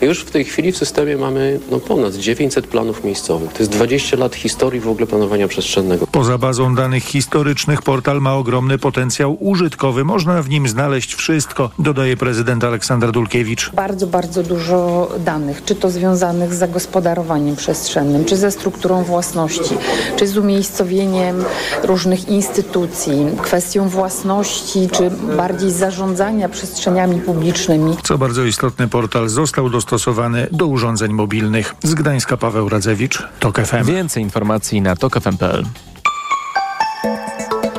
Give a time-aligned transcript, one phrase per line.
[0.00, 3.52] Już w tej chwili w systemie mamy no, ponad 900 planów miejscowych.
[3.52, 6.06] To jest 20 lat historii w ogóle planowania przestrzennego.
[6.06, 10.04] Poza bazą danych historycznych portal ma ogromny potencjał użytkowy.
[10.04, 13.70] Można w nim znaleźć wszystko, dodaje prezydent Aleksandra Dulkiewicz.
[13.70, 19.74] Bardzo, bardzo dużo danych, czy to związanych z zagospodarowaniem przestrzennym, czy ze strukturą własności,
[20.16, 21.44] czy z umiejscowieniem
[21.82, 27.96] różnych instytucji, kwestią własności, czy bardziej zarządzania przestrzeniami publicznymi.
[28.02, 31.74] Co bardzo istotne, portal został został dostosowany do urządzeń mobilnych.
[31.82, 33.84] Z Gdańska Paweł Radzewicz, TOK FM.
[33.84, 35.64] Więcej informacji na tokfm.pl.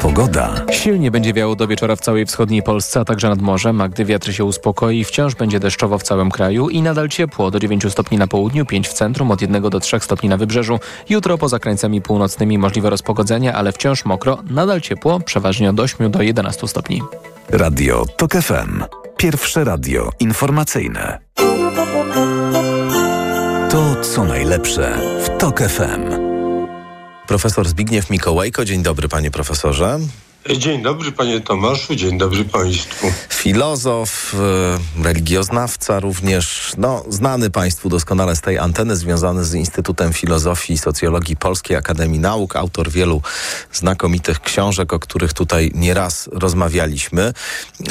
[0.02, 0.66] Pogoda.
[0.72, 4.06] Silnie będzie wiało do wieczora w całej wschodniej Polsce, a także nad morzem, a gdy
[4.06, 8.18] wiatr się uspokoi, wciąż będzie deszczowo w całym kraju i nadal ciepło do 9 stopni
[8.18, 10.80] na południu, 5 w centrum, od 1 do 3 stopni na wybrzeżu.
[11.10, 16.22] Jutro poza krańcami północnymi możliwe rozpogodzenie, ale wciąż mokro, nadal ciepło, przeważnie od 8 do
[16.22, 17.02] 11 stopni.
[17.50, 18.84] Radio TOK FM.
[19.18, 21.20] Pierwsze radio informacyjne.
[23.70, 26.29] To, co najlepsze w TOK FM.
[27.30, 28.66] Profesor Zbigniew Mikołajko.
[28.66, 30.00] Dzień dobry, panie profesorze.
[30.48, 33.12] Dzień dobry panie Tomaszu, dzień dobry państwu.
[33.30, 34.36] Filozof,
[35.00, 40.78] e, religioznawca również, no znany państwu doskonale z tej anteny, związany z Instytutem Filozofii i
[40.78, 43.22] Socjologii Polskiej Akademii Nauk, autor wielu
[43.74, 47.34] znakomitych książek, o których tutaj nieraz rozmawialiśmy.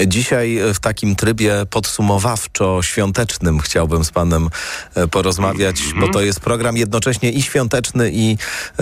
[0.06, 4.48] Dzisiaj w takim trybie podsumowawczo-świątecznym chciałbym z panem
[4.94, 6.00] e, porozmawiać, mm -hmm.
[6.00, 8.36] bo to jest program jednocześnie i świąteczny i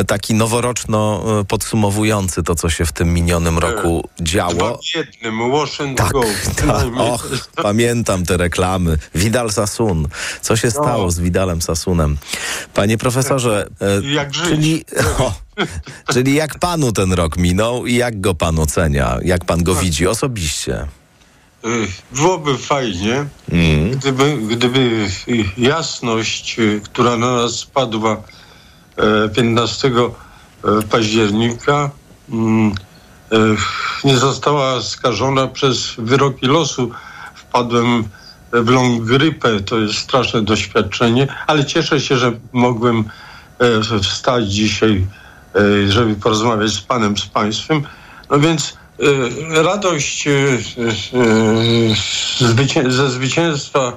[0.06, 4.78] taki noworoczno e, podsumowujący to, co się w tym minionym roku działo.
[4.94, 5.40] Jednym,
[5.96, 6.12] tak,
[6.66, 7.28] tak, och,
[7.62, 8.98] pamiętam te reklamy.
[9.14, 10.08] Vidal Sasun.
[10.40, 10.82] Co się no.
[10.82, 12.16] stało z Vidalem Sasunem?
[12.74, 14.84] Panie profesorze, e, jak czyli,
[15.18, 15.32] o,
[16.12, 19.18] czyli jak panu ten rok minął i jak go pan ocenia?
[19.22, 19.84] Jak pan go tak.
[19.84, 20.74] widzi osobiście?
[20.74, 21.68] E,
[22.12, 23.90] byłoby fajnie, mm.
[23.90, 25.08] gdyby, gdyby
[25.58, 28.22] jasność, e, która na nas spadła
[29.34, 29.90] 15
[30.90, 31.90] października,
[32.30, 32.74] mm,
[34.04, 36.90] nie została skażona przez wyroki losu.
[37.34, 38.04] Wpadłem
[38.52, 43.04] w long grypę, to jest straszne doświadczenie, ale cieszę się, że mogłem
[43.58, 45.06] e, wstać dzisiaj,
[45.54, 47.82] e, żeby porozmawiać z panem, z państwem.
[48.30, 48.76] No więc
[49.52, 50.28] e, radość
[52.88, 53.92] ze zwycięstwa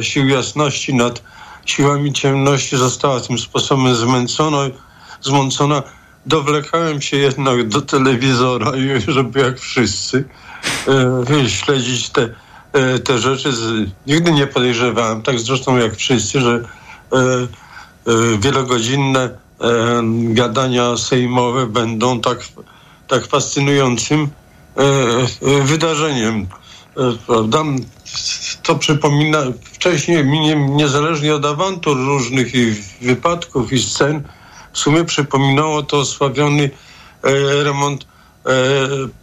[0.00, 1.22] sił jasności nad
[1.66, 4.58] siłami ciemności została tym sposobem zmęcona,
[5.20, 5.82] zmącona
[6.26, 8.72] dowlekałem się jednak do telewizora,
[9.08, 10.24] żeby jak wszyscy
[10.88, 12.28] e, śledzić te,
[12.72, 13.50] e, te rzeczy.
[14.06, 16.60] Nigdy nie podejrzewałem, tak zresztą jak wszyscy, że
[17.12, 17.18] e,
[18.38, 19.44] wielogodzinne
[20.14, 22.38] gadania sejmowe będą tak,
[23.08, 24.28] tak fascynującym
[25.64, 26.46] wydarzeniem.
[27.26, 27.62] Prawda?
[28.62, 30.26] To przypomina wcześniej,
[30.70, 34.22] niezależnie od awantur różnych i wypadków i scen,
[34.74, 36.70] w sumie przypominało to osławiony
[37.22, 38.50] e, remont e,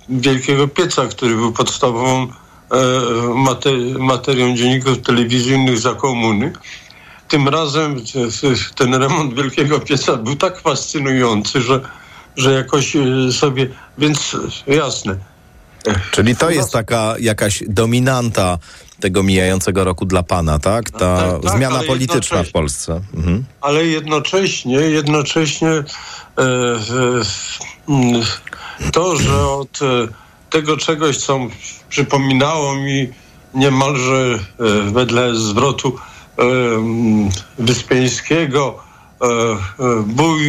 [0.10, 2.30] Wielkiego Pieca, który był podstawową e,
[4.00, 6.54] materią dzienników telewizyjnych za komuny.
[7.28, 7.96] Tym razem
[8.76, 11.82] ten remont Wielkiego Pieca był tak fascynujący, że,
[12.36, 12.94] że jakoś
[13.32, 13.68] sobie,
[13.98, 14.36] więc
[14.68, 15.16] jasne.
[16.12, 18.58] Czyli to jest taka jakaś dominanta
[19.02, 20.92] tego mijającego roku dla pana, tak?
[20.92, 23.02] Ta tak, tak, zmiana polityczna w Polsce.
[23.14, 23.44] Mhm.
[23.62, 25.84] Ale jednocześnie, jednocześnie e,
[26.38, 26.44] e,
[28.92, 30.08] to, że od e,
[30.50, 31.40] tego czegoś, co
[31.90, 33.08] przypominało mi
[33.54, 35.96] niemalże e, wedle zwrotu
[36.38, 36.44] e,
[37.60, 38.80] Wyspiańskiego,
[39.22, 39.26] e,
[40.06, 40.42] bój,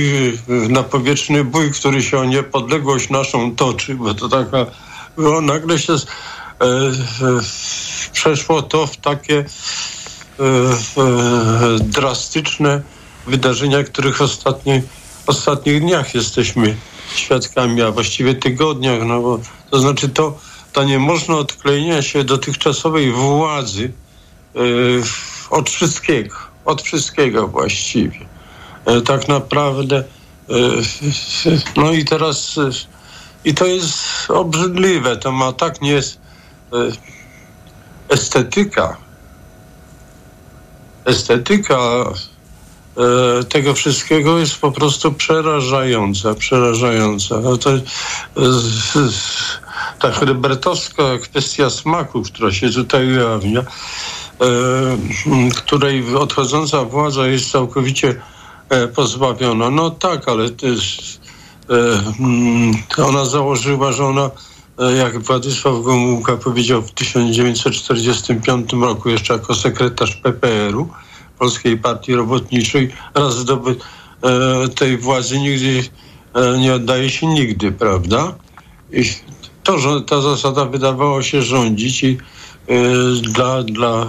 [0.68, 4.66] napowietrzny bój, który się o niepodległość naszą toczy, bo to taka
[5.16, 5.92] było, nagle się
[8.12, 9.44] przeszło to w takie e,
[10.44, 12.82] e, drastyczne
[13.26, 14.82] wydarzenia, których ostatni,
[15.26, 16.76] ostatnich dniach jesteśmy
[17.14, 19.40] świadkami, a właściwie tygodniach, no bo
[19.70, 20.38] to znaczy to,
[20.72, 23.92] to nie można odklejenia się dotychczasowej władzy
[24.54, 24.58] e,
[25.50, 28.26] od wszystkiego, od wszystkiego właściwie.
[29.04, 30.04] tak naprawdę
[31.76, 32.58] no i teraz
[33.44, 36.21] i to jest obrzydliwe, to ma tak nie jest
[38.08, 38.96] estetyka,
[41.04, 41.78] estetyka
[42.96, 47.40] e, tego wszystkiego jest po prostu przerażająca, przerażająca.
[47.40, 47.80] No to, e,
[49.98, 53.64] ta hrybertowska kwestia smaku, która się tutaj ujawnia, e,
[55.56, 58.20] której odchodząca władza jest całkowicie
[58.68, 59.70] e, pozbawiona.
[59.70, 61.20] No tak, ale jest,
[62.96, 64.51] e, ona założyła, że ona e,
[64.98, 70.88] jak Władysław Gomułka powiedział w 1945 roku, jeszcze jako sekretarz PPR-u,
[71.38, 73.74] Polskiej Partii Robotniczej, raz zdobył
[74.22, 75.84] e, tej władzy nigdy
[76.34, 78.34] e, nie oddaje się nigdy, prawda?
[78.92, 79.02] I
[79.62, 82.18] to, że ta zasada wydawała się rządzić i
[82.68, 82.76] e,
[83.22, 84.06] dla, dla e,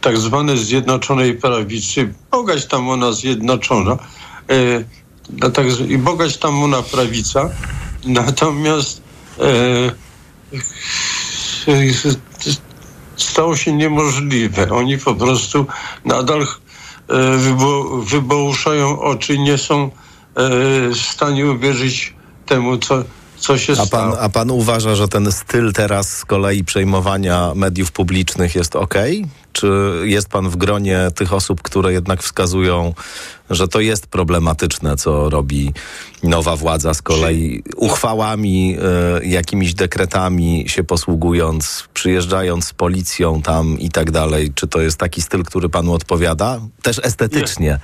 [0.00, 3.98] tak zwanej zjednoczonej prawicy, bogać tam ona zjednoczona,
[4.50, 4.84] e,
[5.50, 7.50] tak, i bogać tam ona prawica,
[8.04, 9.07] natomiast e, e,
[13.16, 14.70] stało się niemożliwe.
[14.70, 15.66] Oni po prostu
[16.04, 19.90] nadal e, wybo, wybołuszają oczy, nie są e,
[20.88, 22.14] w stanie uwierzyć
[22.46, 23.04] temu, co,
[23.40, 24.20] co się A pan, stało.
[24.20, 28.94] a pan uważa, że ten styl teraz z kolei przejmowania mediów publicznych jest ok?
[29.52, 32.94] Czy jest pan w gronie tych osób, które jednak wskazują,
[33.50, 35.72] że to jest problematyczne, co robi
[36.22, 38.76] nowa władza z kolei uchwałami,
[39.22, 44.52] e, jakimiś dekretami się posługując, przyjeżdżając z policją tam i tak dalej?
[44.54, 46.60] Czy to jest taki styl, który panu odpowiada?
[46.82, 47.78] Też estetycznie.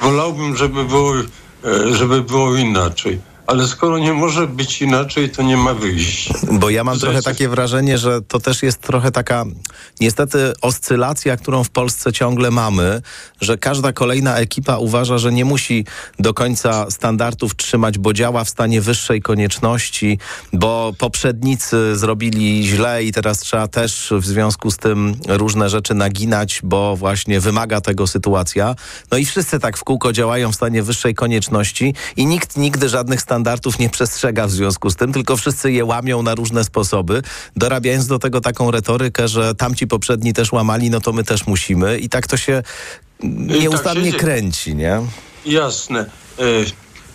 [0.00, 3.20] Wolałbym, żeby było, e, żeby było inaczej.
[3.48, 6.34] Ale skoro nie może być inaczej, to nie ma wyjścia.
[6.52, 9.44] Bo ja mam trochę takie wrażenie, że to też jest trochę taka
[10.00, 13.02] niestety oscylacja, którą w Polsce ciągle mamy,
[13.40, 15.84] że każda kolejna ekipa uważa, że nie musi
[16.18, 20.18] do końca standardów trzymać, bo działa w stanie wyższej konieczności,
[20.52, 26.60] bo poprzednicy zrobili źle i teraz trzeba też w związku z tym różne rzeczy naginać,
[26.62, 28.74] bo właśnie wymaga tego sytuacja.
[29.10, 33.20] No i wszyscy tak w kółko działają w stanie wyższej konieczności i nikt nigdy żadnych
[33.20, 33.37] standardów
[33.78, 37.22] nie przestrzega w związku z tym, tylko wszyscy je łamią na różne sposoby,
[37.56, 41.98] dorabiając do tego taką retorykę, że tamci poprzedni też łamali, no to my też musimy
[41.98, 42.62] i tak to się
[43.22, 44.18] nieustannie dzieje.
[44.18, 45.00] kręci, nie?
[45.46, 46.00] Jasne.
[46.38, 46.44] E,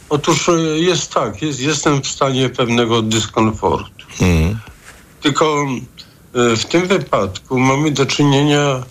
[0.09, 4.05] otóż e, jest tak, jest, jestem w stanie pewnego dyskomfortu.
[4.21, 4.59] Mm.
[5.21, 5.65] Tylko
[6.35, 8.83] e, w tym wypadku mamy do czynienia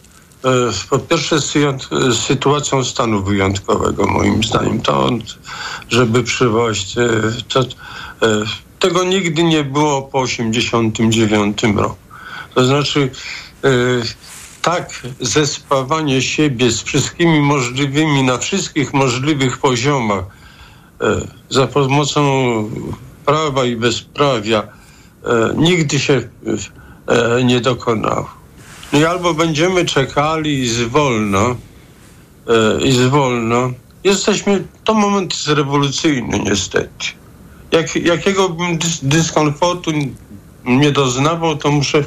[0.91, 4.81] po pierwsze z sytuacją stanu wyjątkowego, moim zdaniem.
[4.81, 5.09] To,
[5.89, 7.67] żeby przywołać e, to, e,
[8.79, 11.97] tego nigdy nie było po 89 roku.
[12.55, 13.11] To znaczy
[13.65, 13.69] e,
[14.63, 20.25] tak zespawanie siebie z wszystkimi możliwymi, na wszystkich możliwych poziomach
[21.01, 22.23] e, za pomocą
[23.27, 26.29] prawa i bezprawia e, nigdy się
[27.07, 28.42] e, nie dokonało.
[28.93, 31.57] No i albo będziemy czekali i zwolno,
[32.49, 33.71] e, i zwolno.
[34.05, 37.07] Jesteśmy, to moment jest rewolucyjny niestety.
[37.73, 39.91] Jak, jakiego bym dys, dyskomfortu
[40.65, 42.05] nie doznawał, to muszę,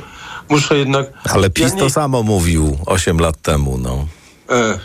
[0.50, 1.06] muszę jednak...
[1.24, 4.08] Ale PiS Ja to nie- samo mówił 8 lat temu, no.
[4.50, 4.80] E,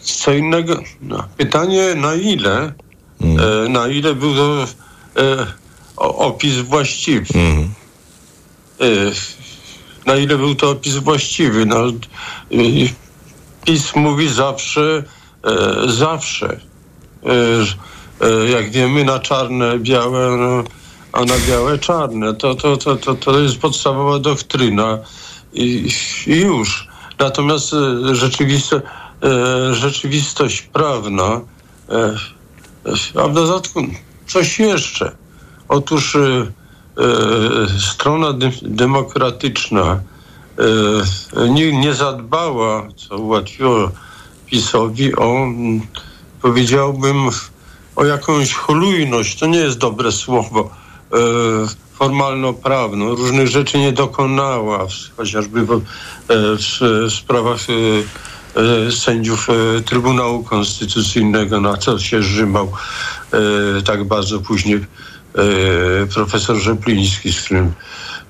[0.00, 0.82] co innego.
[1.02, 2.72] No, pytanie na ile,
[3.20, 4.66] e, na ile był to
[5.16, 5.46] e,
[5.96, 7.26] opis właściwy.
[7.34, 7.74] Mhm.
[8.80, 8.84] E,
[10.06, 11.66] na ile był to opis właściwy.
[11.66, 11.92] No, e,
[13.64, 15.04] PiS mówi zawsze,
[15.44, 16.60] e, zawsze.
[17.26, 20.64] E, e, jak wiemy, na czarne, białe, no,
[21.12, 22.34] a na białe czarne.
[22.34, 24.98] To, to, to, to, to jest podstawowa doktryna
[25.52, 25.88] i,
[26.26, 26.88] i już.
[27.18, 28.80] Natomiast e, rzeczywiste,
[29.22, 31.40] e, rzeczywistość prawna,
[31.88, 32.14] e,
[33.22, 33.82] a w dodatku
[34.26, 35.12] coś jeszcze.
[35.68, 36.16] Otóż
[37.78, 40.00] strona dy, demokratyczna
[41.36, 43.90] e, nie, nie zadbała, co ułatwiło
[44.46, 45.46] PiSowi, o,
[46.42, 47.16] powiedziałbym,
[47.96, 50.70] o jakąś chlujność, to nie jest dobre słowo,
[51.12, 51.16] e,
[52.00, 53.14] formalno-prawną.
[53.14, 55.78] Różnych rzeczy nie dokonała, chociażby w, e,
[56.28, 57.72] w, sprawach e,
[58.60, 62.72] e, sędziów e, Trybunału Konstytucyjnego, na co się rzymał
[63.32, 64.86] e, tak bardzo później e,
[66.14, 67.72] profesor Rzepliński, z którym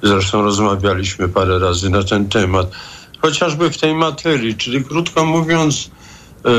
[0.02, 2.71] zresztą rozmawialiśmy parę razy na ten temat.
[3.23, 5.90] Chociażby w tej materii, czyli krótko mówiąc,
[6.45, 6.50] e,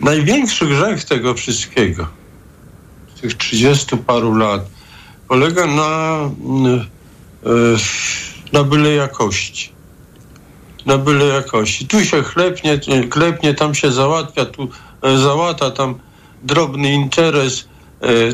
[0.00, 2.08] największy grzech tego wszystkiego,
[3.20, 4.66] tych 30 paru lat,
[5.28, 6.20] polega na,
[7.46, 7.76] e,
[8.52, 9.72] na byle jakości.
[10.86, 11.86] Na byle jakości.
[11.86, 12.80] Tu się chlepnie,
[13.10, 14.68] klepnie, tam się załatwia, tu
[15.02, 15.98] e, załata, tam
[16.42, 17.73] drobny interes, e,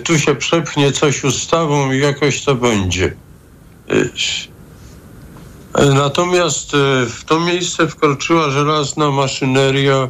[0.04, 3.16] tu się przepchnie coś ustawą i jakoś to będzie.
[3.88, 10.08] E, Natomiast e, w to miejsce wkroczyła żelazna maszyneria e,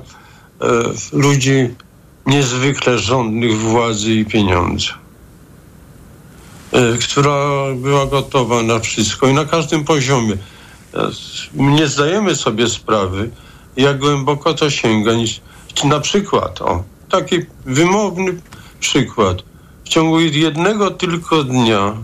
[1.12, 1.74] ludzi
[2.26, 4.92] niezwykle żądnych władzy i pieniądza,
[6.72, 7.34] e, która
[7.76, 10.36] była gotowa na wszystko i na każdym poziomie.
[10.94, 11.10] E,
[11.54, 13.30] Nie zdajemy sobie sprawy,
[13.76, 15.12] jak głęboko to sięga.
[15.84, 17.36] Na przykład, o, taki
[17.66, 18.40] wymowny
[18.80, 19.49] przykład.
[19.90, 21.94] Ciągu jednego tylko dnia e,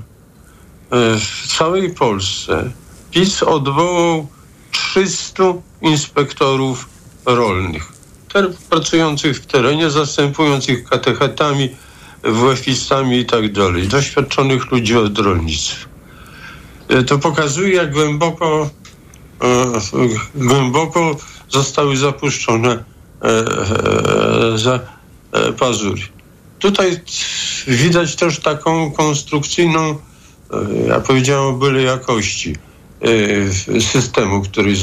[1.18, 2.70] w całej Polsce
[3.10, 4.26] PiS odwołał
[4.70, 5.44] 300
[5.82, 6.88] inspektorów
[7.26, 7.92] rolnych,
[8.70, 11.76] pracujących w terenie, zastępujących katechetami,
[12.22, 15.88] WF-istami i tak dalej, doświadczonych ludzi od rolnictwa.
[16.88, 18.70] E, To pokazuje, jak głęboko,
[19.42, 19.72] e,
[20.34, 21.16] głęboko
[21.48, 22.84] zostały zapuszczone
[24.56, 24.80] za
[25.58, 26.15] pazury.
[26.58, 27.00] Tutaj
[27.66, 29.96] widać też taką konstrukcyjną, e,
[30.88, 32.56] ja powiedziałem, byle jakości
[33.00, 34.74] e, systemu, który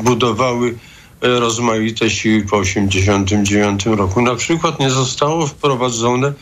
[0.00, 0.74] budowały
[1.20, 4.22] rozmaite siły po 1989 roku.
[4.22, 6.32] Na przykład nie zostało wprowadzone,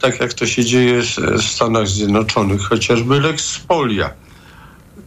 [0.00, 1.02] tak jak to się dzieje
[1.38, 4.10] w Stanach Zjednoczonych, chociażby lex spolia,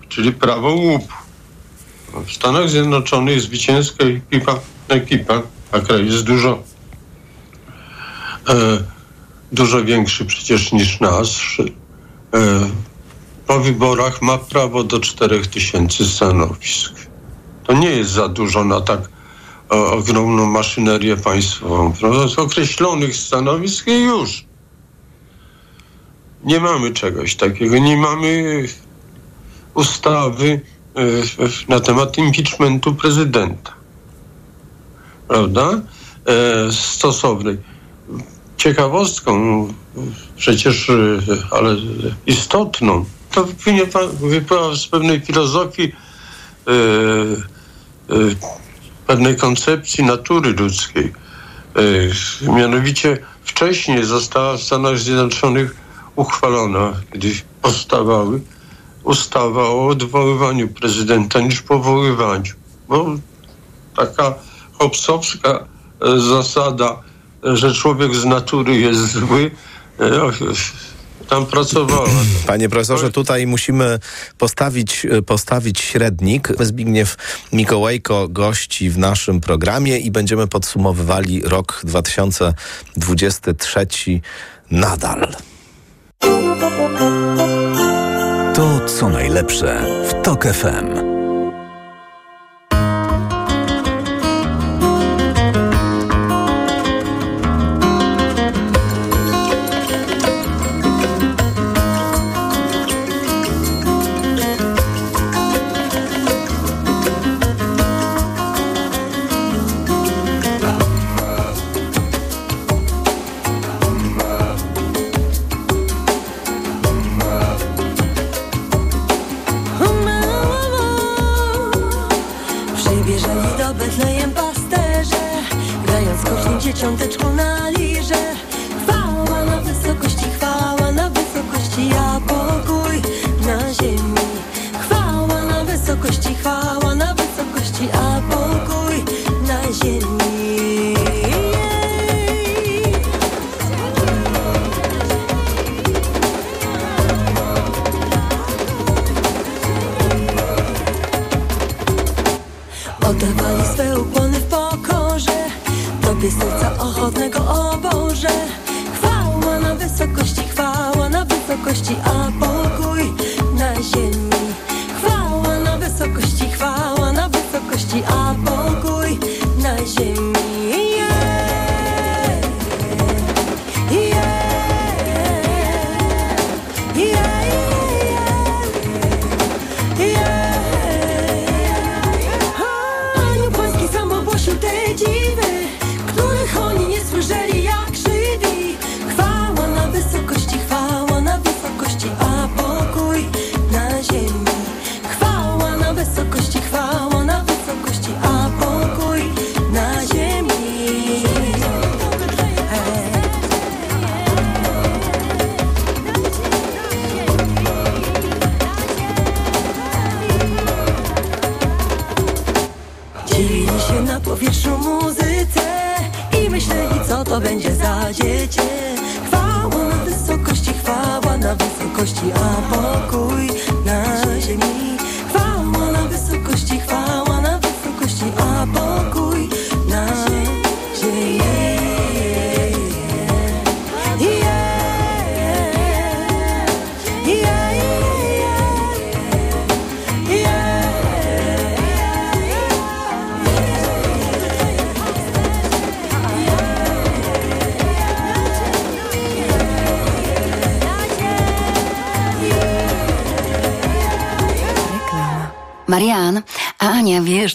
[0.09, 1.13] czyli prawo łupu.
[2.25, 6.63] W Stanach Zjednoczonych zwycięska ekipa, ekipa a kraj jest dużo
[9.51, 12.69] dużo większy przecież niż nasz, e,
[13.47, 16.93] po wyborach ma prawo do 4000 stanowisk.
[17.63, 19.09] To nie jest za dużo na tak
[19.69, 21.93] o, ogromną maszynerię państwową.
[22.27, 24.45] Z określonych stanowisk i już.
[26.43, 27.77] Nie mamy czegoś takiego.
[27.77, 28.63] Nie mamy
[29.73, 30.61] ustawy
[30.95, 31.01] e,
[31.67, 33.73] na temat impeachmentu prezydenta.
[35.27, 35.81] Prawda?
[36.25, 37.57] E, stosownej
[38.57, 39.67] ciekawostką,
[40.37, 41.19] przecież, y,
[41.51, 41.75] ale
[42.25, 43.45] istotną, to
[44.21, 45.93] wypływa z pewnej filozofii, y,
[48.15, 48.35] y,
[49.07, 51.13] pewnej koncepcji natury ludzkiej.
[52.41, 55.75] Mianowicie wcześniej została w Stanach Zjednoczonych
[56.15, 57.31] uchwalona, gdy
[57.61, 58.41] powstawały,
[59.03, 62.53] ustawa o odwoływaniu prezydenta niż powoływaniu.
[62.87, 63.05] Bo
[63.95, 64.33] taka
[64.79, 67.04] hobsowska e, zasada
[67.53, 69.51] że człowiek z natury jest zły,
[69.99, 70.11] e,
[71.29, 72.09] tam pracowała.
[72.47, 73.99] Panie profesorze, tutaj musimy
[74.37, 76.49] postawić, postawić średnik.
[76.59, 77.17] Zbigniew
[77.53, 83.87] Mikołajko gości w naszym programie i będziemy podsumowywali rok 2023
[84.71, 85.27] nadal.
[88.55, 91.04] To co najlepsze w TOK FM.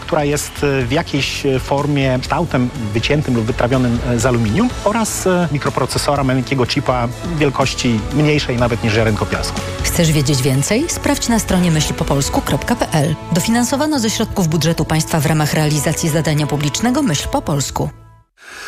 [0.00, 5.28] która jest e, w jakiejś e, formie kształtem wyciętym lub wytrawionym e, z aluminium oraz
[5.52, 9.60] mikroprocesora maleńkiego chipa wielkości mniejszej nawet niż ziarenko piasku.
[9.82, 10.84] Chcesz wiedzieć więcej?
[10.88, 13.14] Sprawdź na stronie myślpopolsku.pl.
[13.32, 17.90] Dofinansowano ze środków budżetu państwa w ramach realizacji zadania publicznego Myśl po polsku.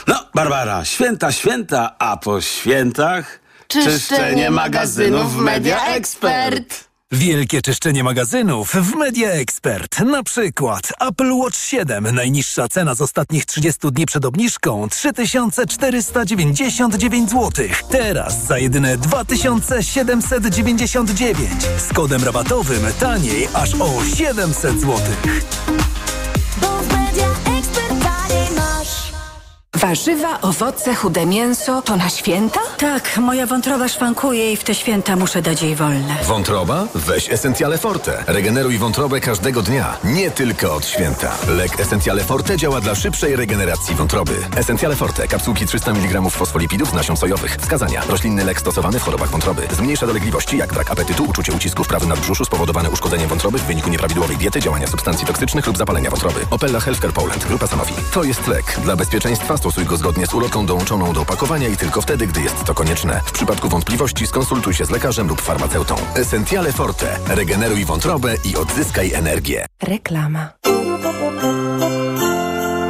[0.07, 6.92] No, Barbara, święta, święta, a po świętach Czyszczenie magazynów w Media Expert.
[7.15, 10.01] Wielkie czyszczenie magazynów w Media Expert.
[10.01, 12.15] Na przykład Apple Watch 7.
[12.15, 17.51] Najniższa cena z ostatnich 30 dni przed obniżką 3499 zł.
[17.91, 21.51] Teraz za jedyne 2799.
[21.89, 24.99] Z kodem rabatowym taniej aż o 700 zł.
[29.83, 32.61] Warzywa, owoce, chude mięso to na święta?
[32.79, 36.17] Tak, moja wątroba szwankuje i w te święta muszę dać jej wolne.
[36.25, 36.87] Wątroba?
[36.95, 38.25] Weź Essentiale Forte.
[38.27, 41.33] Regeneruj wątrobę każdego dnia, nie tylko od święta.
[41.49, 44.33] Lek Essentiale Forte działa dla szybszej regeneracji wątroby.
[44.57, 45.29] Essentiale Forte.
[45.29, 47.57] Kapsułki 300 mg fosfolipidów z nasion sojowych.
[47.57, 48.03] Wskazania.
[48.09, 49.63] Roślinny lek stosowany w chorobach wątroby.
[49.77, 53.91] Zmniejsza dolegliwości jak brak apetytu, uczucie ucisku w prawym nadbrzuszu spowodowane uszkodzeniem wątroby w wyniku
[53.91, 56.41] nieprawidłowej diety, działania substancji toksycznych lub zapalenia wątroby.
[56.51, 57.45] Opella Healthcare Poland.
[57.45, 57.95] Grupa Sanofi.
[58.13, 58.81] To jest lek.
[58.85, 62.75] Dla bezpieczeństwa go zgodnie z ulotką dołączoną do opakowania i tylko wtedy, gdy jest to
[62.75, 63.21] konieczne.
[63.27, 65.95] W przypadku wątpliwości skonsultuj się z lekarzem lub farmaceutą.
[66.15, 67.19] Essentiale Forte.
[67.29, 69.67] Regeneruj wątrobę i odzyskaj energię.
[69.83, 70.49] Reklama.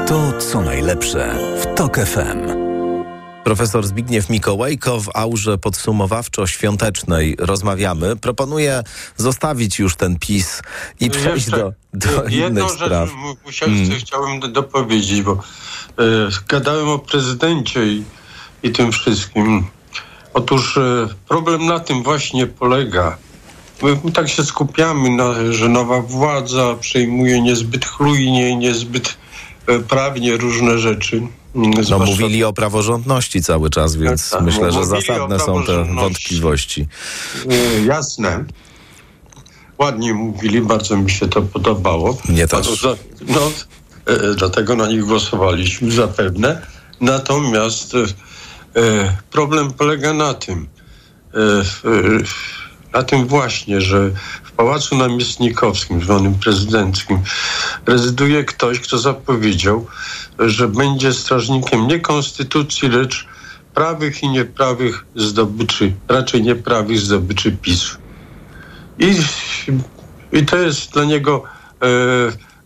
[0.07, 2.62] To co najlepsze w Tok FM.
[3.44, 8.16] Profesor Zbigniew Mikołajko w aurze podsumowawczo-świątecznej rozmawiamy.
[8.16, 8.83] Proponuję
[9.16, 10.62] zostawić już ten PiS
[11.00, 13.14] i przejść Jeszcze do, do Jedną rzecz spraw.
[13.14, 13.98] mu- musiałem, Mm.
[13.98, 15.38] chciałem do- dopowiedzieć, bo e,
[16.48, 18.05] gadałem o prezydencie i,
[18.62, 19.66] i tym wszystkim.
[20.35, 23.18] Otóż e, problem na tym właśnie polega.
[23.83, 29.16] My, tak się skupiamy, na, że nowa władza przejmuje niezbyt chlujnie, niezbyt
[29.88, 31.16] prawnie różne rzeczy.
[31.55, 35.64] Mm, No, mówili o praworządności cały czas, więc Tak, myślę, że mówili o zasadne są
[35.64, 36.87] te wątpliwości.
[37.51, 38.44] E, Jasne.
[39.79, 42.18] Ładnie mówili, bardzo mi się to podobało.
[42.29, 42.87] Mnie też.
[43.29, 43.53] No,
[44.07, 46.66] e, dlatego na nich głosowaliśmy zapewne.
[47.01, 47.98] Natomiast e,
[48.81, 50.66] e, problem polega na tym,
[51.35, 51.62] e, e,
[52.92, 54.11] na tym właśnie, że
[54.42, 57.18] w Pałacu Namiestnikowskim, zwanym prezydenckim,
[57.87, 59.87] rezyduje ktoś, kto zapowiedział,
[60.38, 63.26] że będzie strażnikiem nie konstytucji, lecz
[63.74, 67.96] prawych i nieprawych zdobyczy, raczej nieprawych zdobyczy PiSu.
[68.98, 69.16] I,
[70.33, 71.42] i to jest dla niego
[71.83, 71.87] e,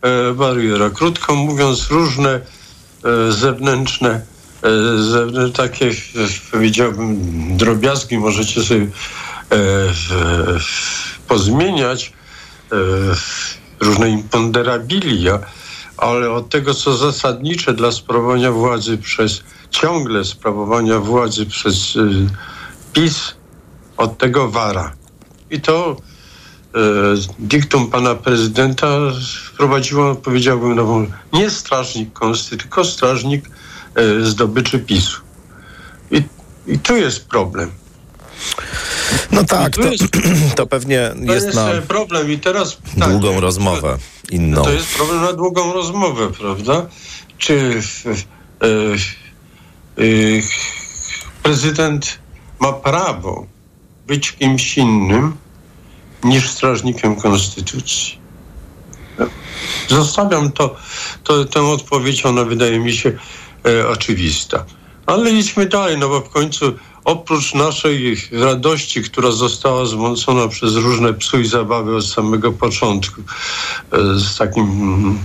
[0.08, 0.90] e, bariera.
[0.90, 4.20] Krótko mówiąc, różne e, zewnętrzne,
[4.62, 5.90] e, takie,
[6.52, 7.16] powiedziałbym,
[7.56, 8.86] drobiazgi możecie sobie
[11.28, 12.12] pozmieniać,
[12.72, 12.76] e,
[13.80, 15.38] różne imponderabilia,
[15.96, 22.00] ale od tego, co zasadnicze dla sprawowania władzy przez, ciągle sprawowania władzy przez e,
[22.92, 23.34] PiS,
[23.96, 24.92] od tego wara.
[25.50, 25.96] I to
[26.74, 26.78] e,
[27.38, 28.86] diktum pana prezydenta
[29.44, 33.50] wprowadziło, powiedziałbym, nową, nie strażnik konstytucji, tylko strażnik
[33.94, 35.20] e, zdobyczy PiSu.
[36.10, 36.22] I,
[36.66, 37.70] I tu jest problem.
[39.32, 40.04] No tak, tu to, jest-
[40.56, 43.98] to pewnie To jest jest na e, problem i teraz pytanie, długą rozmowę
[44.30, 44.62] inną.
[44.62, 46.86] To jest problem na długą rozmowę, prawda?
[47.38, 48.94] Czy e, e,
[49.98, 50.06] e,
[51.42, 52.18] prezydent
[52.60, 53.46] ma prawo
[54.06, 55.36] być kimś innym
[56.24, 58.18] niż strażnikiem konstytucji?
[59.88, 60.76] Zostawiam to,
[61.24, 63.12] to, tę odpowiedź, ona wydaje mi się
[63.66, 64.64] e, oczywista.
[65.06, 66.72] Ale idźmy dalej, no bo w końcu
[67.06, 74.36] oprócz naszej radości, która została zmącona przez różne psuj zabawy od samego początku, e, z
[74.36, 75.18] takim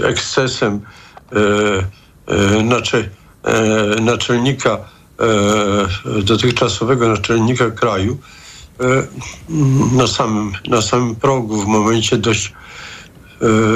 [0.00, 0.80] e, ekscesem
[2.26, 3.08] e, nacze,
[4.00, 4.78] naczelnika,
[6.24, 8.18] dotychczasowego naczelnika kraju,
[9.92, 12.52] na samym, na samym progu, w momencie dość,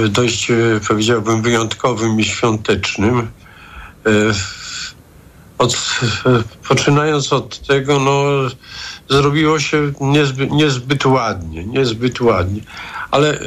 [0.09, 0.49] dość
[0.89, 3.29] powiedziałbym, wyjątkowym i świątecznym.
[5.59, 5.77] Od,
[6.69, 8.23] poczynając od tego, no,
[9.09, 12.61] zrobiło się niezbyt, niezbyt ładnie, niezbyt ładnie.
[13.11, 13.39] Ale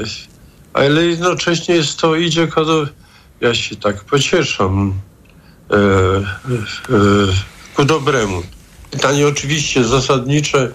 [0.74, 2.62] ale jednocześnie jest to idzie ku
[3.42, 4.94] ja się tak pocieszam,
[5.72, 6.24] e, e,
[7.76, 8.44] ku dobremu.
[8.92, 10.72] Pytanie oczywiście zasadnicze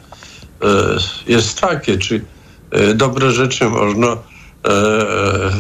[0.63, 2.25] e, jest takie, czy
[2.71, 4.17] e, dobre rzeczy można e,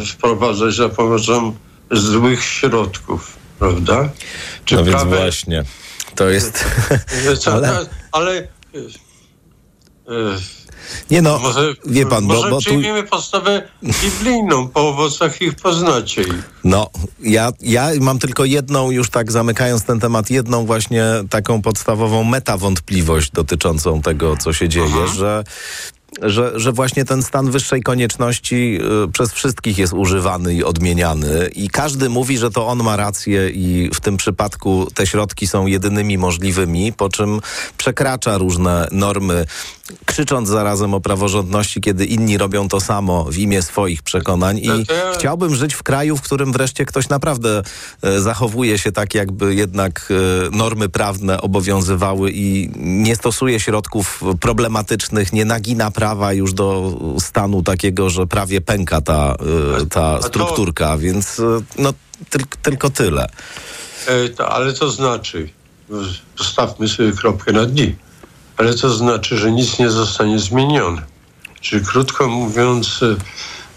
[0.06, 1.54] wprowadzać za pomocą
[1.90, 4.08] złych środków, prawda?
[4.64, 5.64] Czy no więc prawe- właśnie,
[6.14, 6.64] to jest...
[7.46, 8.42] Ale- ale, e,
[10.08, 10.38] e,
[11.10, 12.60] Nie no, może, wie pan, bo, może bo tu...
[12.62, 13.62] przyjmiemy postawę
[14.02, 16.22] biblijną, po owocach ich poznacie.
[16.22, 16.50] ich.
[16.64, 16.90] No,
[17.20, 23.30] ja, ja mam tylko jedną, już tak zamykając ten temat, jedną właśnie taką podstawową metawątpliwość
[23.30, 25.44] dotyczącą tego, co się dzieje, że
[26.22, 31.48] że, że właśnie ten stan wyższej konieczności y, przez wszystkich jest używany i odmieniany.
[31.54, 35.66] I każdy mówi, że to on ma rację i w tym przypadku te środki są
[35.66, 37.40] jedynymi możliwymi, po czym
[37.78, 39.46] przekracza różne normy,
[40.04, 44.58] krzycząc zarazem o praworządności, kiedy inni robią to samo w imię swoich przekonań.
[44.58, 44.74] I ja-
[45.18, 47.62] chciałbym żyć w kraju, w którym wreszcie ktoś naprawdę
[48.02, 50.08] e, zachowuje się tak, jakby jednak
[50.46, 57.62] e, normy prawne obowiązywały i nie stosuje środków problematycznych, nie nagina prawa już do stanu
[57.62, 59.34] takiego, że prawie pęka ta,
[59.80, 61.92] e, ta strukturka, więc e, no
[62.30, 63.26] tyl- tylko tyle.
[64.38, 65.48] E, ale to znaczy,
[66.38, 67.96] postawmy sobie kropkę na dni,
[68.56, 71.02] ale to znaczy, że nic nie zostanie zmienione.
[71.60, 73.00] Czyli krótko mówiąc,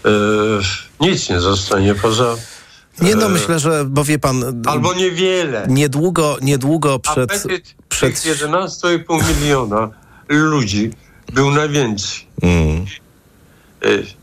[0.04, 0.10] e,
[1.00, 2.36] nic nie zostanie poza.
[3.00, 4.62] Nie no, e, myślę, że, bo wie pan...
[4.66, 5.66] Albo niewiele.
[5.70, 7.30] Niedługo, niedługo przed...
[7.30, 9.90] Apetyt przed tych 11,5 miliona
[10.28, 10.90] ludzi
[11.32, 12.26] był na więcej.
[12.42, 12.86] Mm.
[13.82, 14.18] E,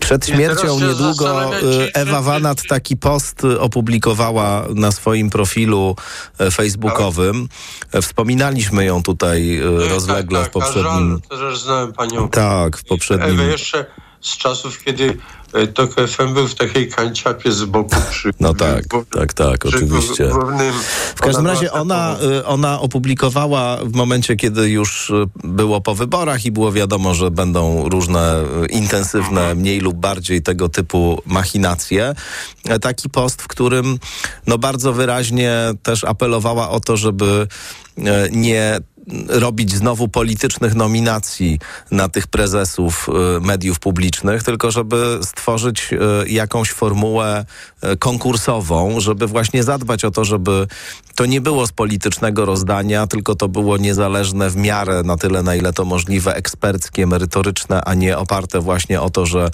[0.00, 5.96] Przed śmiercią niedługo y, Ewa Wanat taki post y, opublikowała na swoim profilu
[6.40, 7.48] y, facebookowym.
[7.92, 11.20] E, Wspominaliśmy ją tutaj y, rozlegle w tak, poprzednim...
[12.30, 13.40] Tak, w poprzednim...
[13.40, 13.86] Ewę jeszcze
[14.20, 15.18] z czasów, kiedy
[15.52, 18.30] e, TOK FM był w takiej kanciapie z boku przy...
[18.40, 20.28] No tak, tak, tak, przy oczywiście.
[20.28, 20.74] głównym-
[21.14, 25.94] W każdym ona razie ona, y, ona opublikowała w momencie, kiedy już y, było po
[25.94, 32.14] wyborach i było wiadomo, że będą różne intensywne, mniej lub bardziej tego typu machinacje,
[32.64, 33.98] e, taki post, w którym
[34.46, 35.52] no bardzo wyraźnie
[35.82, 37.46] też apelowała o to, żeby
[37.98, 38.80] e, nie
[39.28, 41.58] robić znowu politycznych nominacji
[41.90, 47.44] na tych prezesów y, mediów publicznych, tylko żeby stworzyć y, jakąś formułę
[47.84, 50.66] y, konkursową, żeby właśnie zadbać o to, żeby
[51.14, 55.54] to nie było z politycznego rozdania, tylko to było niezależne w miarę na tyle, na
[55.54, 59.50] ile to możliwe, eksperckie, merytoryczne, a nie oparte właśnie o to, że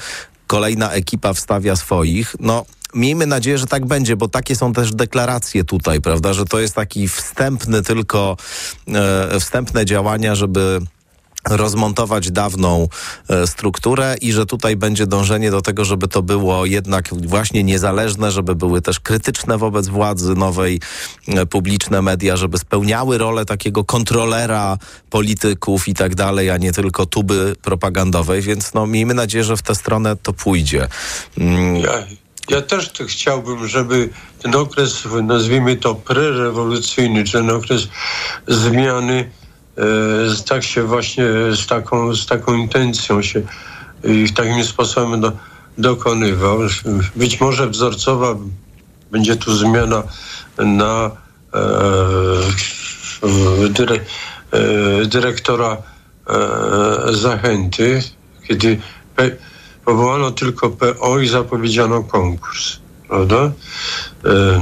[0.46, 2.36] kolejna ekipa wstawia swoich.
[2.40, 6.60] No, Miejmy nadzieję, że tak będzie, bo takie są też deklaracje tutaj, prawda, że to
[6.60, 8.36] jest taki wstępny tylko,
[8.94, 10.80] e, wstępne działania, żeby
[11.50, 12.88] rozmontować dawną
[13.28, 18.30] e, strukturę i że tutaj będzie dążenie do tego, żeby to było jednak właśnie niezależne,
[18.30, 20.80] żeby były też krytyczne wobec władzy nowej,
[21.28, 24.78] e, publiczne media, żeby spełniały rolę takiego kontrolera
[25.10, 29.62] polityków i tak dalej, a nie tylko tuby propagandowej, więc no miejmy nadzieję, że w
[29.62, 30.88] tę stronę to pójdzie.
[31.38, 32.06] Mm, Ja,
[32.50, 34.08] ja też chciałbym, żeby
[34.42, 37.88] ten okres, nazwijmy to prerewolucyjny, czy ten okres
[38.48, 39.30] zmiany
[39.78, 39.82] e,
[40.48, 43.42] tak się właśnie z taką, z taką intencją się
[44.04, 45.32] i takim sposobem do,
[45.78, 46.58] dokonywał.
[47.16, 48.34] Być może wzorcowa
[49.10, 50.02] będzie tu zmiana
[50.58, 51.10] na
[51.54, 51.58] e,
[53.22, 58.02] e, dyre, e, dyrektora e, Zachęty,
[58.48, 58.80] kiedy
[59.16, 59.30] pe,
[59.84, 63.36] powołano tylko PO i zapowiedziano konkurs, prawda?
[63.36, 64.60] E,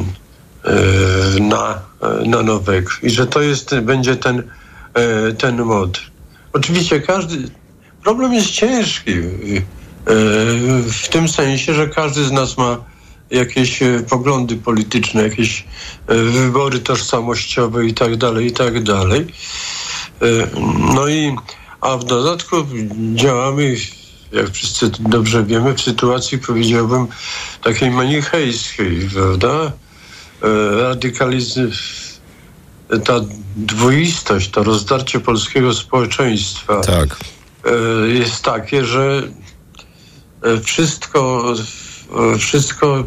[0.64, 1.82] e, na,
[2.26, 2.90] na nowego.
[3.02, 4.42] I że to jest, będzie ten,
[4.94, 6.00] e, ten mod.
[6.52, 7.50] Oczywiście każdy,
[8.02, 9.12] problem jest ciężki
[10.84, 12.76] w tym sensie, że każdy z nas ma
[13.30, 13.80] jakieś
[14.10, 15.64] poglądy polityczne, jakieś
[16.08, 19.26] wybory tożsamościowe i tak dalej, i tak dalej.
[20.94, 21.36] No i,
[21.80, 22.56] a w dodatku
[23.14, 23.76] działamy,
[24.32, 27.06] jak wszyscy dobrze wiemy, w sytuacji, powiedziałbym,
[27.62, 29.72] takiej manichejskiej, prawda?
[30.42, 31.70] E, Radykalizm,
[33.04, 33.20] ta
[33.56, 37.16] dwoistość, to rozdarcie polskiego społeczeństwa tak.
[37.64, 39.22] e, jest takie, że
[40.42, 41.44] e, wszystko,
[42.38, 43.04] wszystko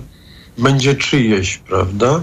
[0.57, 2.21] będzie czyjeś, prawda?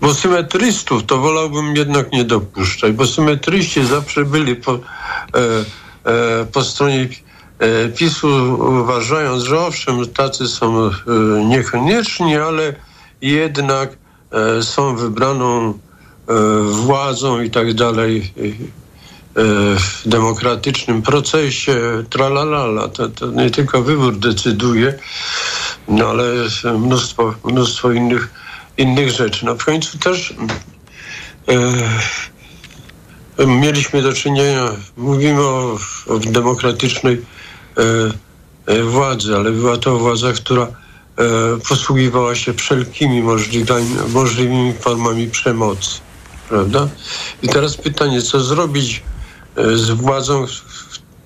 [0.00, 4.80] Bo symetrystów to wolałbym jednak nie dopuszczać, bo symetryści zawsze byli po, e,
[6.52, 7.08] po stronie
[7.58, 8.28] e, PiSu,
[8.80, 10.90] uważając, że owszem, tacy są e,
[11.44, 12.74] niekonieczni, ale
[13.22, 13.96] jednak
[14.30, 15.74] e, są wybraną e,
[16.62, 18.32] władzą i tak dalej.
[19.78, 24.98] w demokratycznym procesie, tralalala, to, to nie tylko wybór decyduje,
[25.88, 26.24] no ale
[26.78, 28.30] mnóstwo, mnóstwo innych,
[28.78, 29.46] innych rzeczy.
[29.46, 30.34] No w końcu też
[31.48, 31.56] e,
[33.38, 37.22] mieliśmy do czynienia, mówimy o, o demokratycznej
[37.76, 40.70] e, e, władzy, ale była to władza, która e,
[41.68, 45.90] posługiwała się wszelkimi możliwymi, możliwymi formami przemocy.
[46.48, 46.88] Prawda?
[47.42, 49.02] I teraz pytanie, co zrobić
[49.56, 50.46] e, z władzą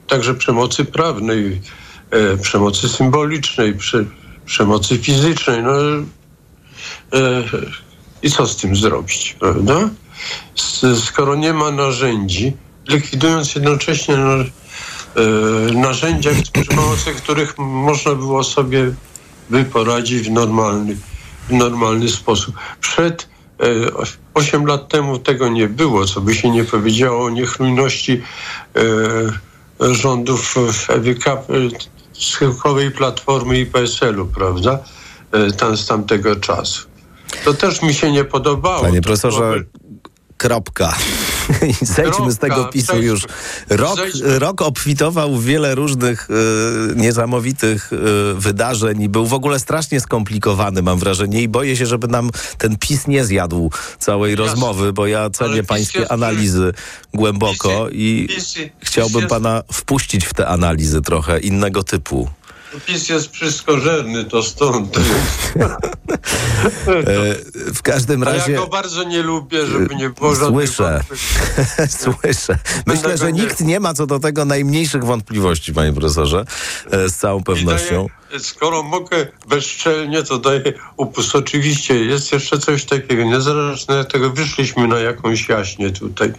[0.07, 1.61] także przemocy prawnej,
[2.11, 4.05] e, przemocy symbolicznej, prze,
[4.47, 5.63] przemocy fizycznej.
[5.63, 5.73] No,
[7.13, 7.45] e,
[8.23, 9.91] I co z tym zrobić, prawda?
[11.05, 12.53] Skoro nie ma narzędzi,
[12.89, 18.93] likwidując jednocześnie no, e, narzędzia, przy pomocy których można było sobie
[19.51, 20.97] by poradzić w normalny,
[21.49, 22.55] w normalny sposób.
[22.81, 23.29] Przed
[23.61, 23.67] e,
[24.35, 28.23] 8 lat temu tego nie było, co by się nie powiedziało o niechlujności
[29.81, 30.55] e, rządów
[30.89, 31.43] Ewy e,
[32.13, 34.79] schyłkowej Platformy i PSL-u, prawda?
[35.33, 36.89] E, tam, z tamtego czasu.
[37.45, 38.83] To też mi się nie podobało.
[38.83, 39.65] Panie profesorze,
[40.39, 40.97] kropka.
[41.83, 43.07] I zejdźmy z tego pisu zejdźmy.
[43.07, 43.23] już.
[43.69, 44.39] Rok, Zejdźmy.
[44.39, 47.97] rok obfitował w wiele różnych e, niesamowitych e,
[48.35, 52.77] wydarzeń i był w ogóle strasznie skomplikowany, mam wrażenie, i boję się, żeby nam ten
[52.79, 56.73] PiS nie zjadł całej rozmowy, bo ja cenię PiS pańskie jest- analizy
[57.15, 62.29] głęboko i PiS- PiS chciałbym pana wpuścić w te analizy trochę innego typu.
[62.87, 64.97] PiS jest wszystkożerny, to stąd.
[66.89, 68.53] E, w każdym razie...
[68.53, 71.01] ja go bardzo nie lubię, żeby nie było Słyszę,
[72.03, 72.59] słyszę.
[72.87, 76.45] Myślę, że nikt nie ma co do tego najmniejszych wątpliwości, panie profesorze,
[76.91, 78.07] e, z całą pewnością.
[78.39, 80.63] Skoro mogę bezczelnie, to daję
[80.97, 81.35] upust.
[81.37, 83.25] Oczywiście jest jeszcze coś takiego.
[83.25, 86.33] Niezależnie od tego wyszliśmy na jakąś jaśnię tutaj.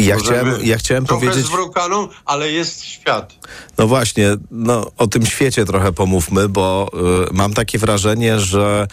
[0.00, 3.34] Ja Możemy- chciałem, ja chciałem Trochę powiedzieć, zwrokaną, ale jest świat.
[3.78, 6.90] no właśnie, no, o tym świecie trochę pomówmy, bo
[7.30, 8.86] y, mam takie wrażenie, że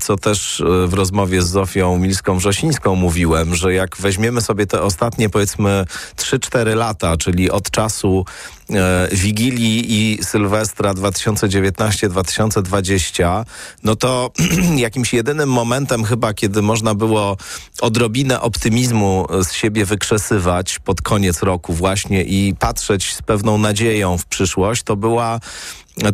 [0.00, 5.28] co też y, w rozmowie z Zofią Milską-Wrzosińską mówiłem, że jak weźmiemy sobie te ostatnie
[5.28, 5.84] powiedzmy
[6.16, 8.24] 3-4 lata, czyli od czasu
[8.70, 13.44] e, Wigilii i Sylwestra 2019-2020,
[13.84, 14.30] no to
[14.76, 17.36] jakimś jedynym momentem chyba, kiedy można było
[17.80, 24.26] odrobinę optymizmu z siebie wykrzesywać pod koniec roku właśnie i patrzeć z pewną nadzieją w
[24.26, 25.40] przyszłość, to była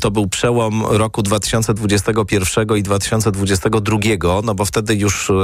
[0.00, 3.98] to był przełom roku 2021 i 2022,
[4.44, 5.34] no bo wtedy już e,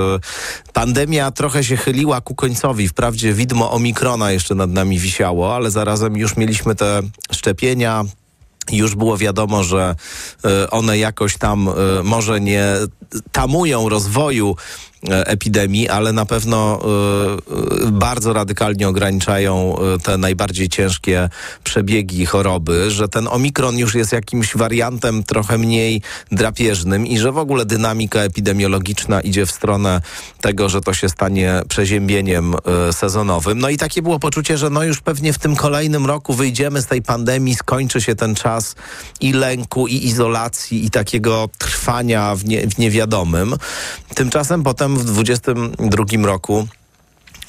[0.73, 2.89] pandemia trochę się chyliła ku końcowi.
[2.89, 8.05] Wprawdzie widmo Omikrona jeszcze nad nami wisiało, ale zarazem już mieliśmy te szczepienia,
[8.73, 9.95] już było wiadomo, że
[10.45, 12.75] e, one jakoś tam e, może nie
[13.33, 14.57] tamują rozwoju
[15.11, 21.29] epidemii, ale na pewno e, e, bardzo radykalnie ograniczają e, te najbardziej ciężkie
[21.65, 27.39] przebiegi choroby, że ten omikron już jest jakimś wariantem trochę mniej drapieżnym i że w
[27.39, 30.01] ogóle dynamika epidemiologiczna idzie w stronę
[30.41, 33.59] tego, że to się stanie przeziębieniem e, sezonowym.
[33.59, 36.87] No i takie było poczucie, że no już pewnie w tym kolejnym roku wyjdziemy z
[36.87, 38.75] tej pandemii, skończy się ten czas
[39.21, 43.57] i lęku, i izolacji, i takiego trwania w, nie, w niewiadomym.
[44.15, 46.69] Tymczasem potem w 22 roku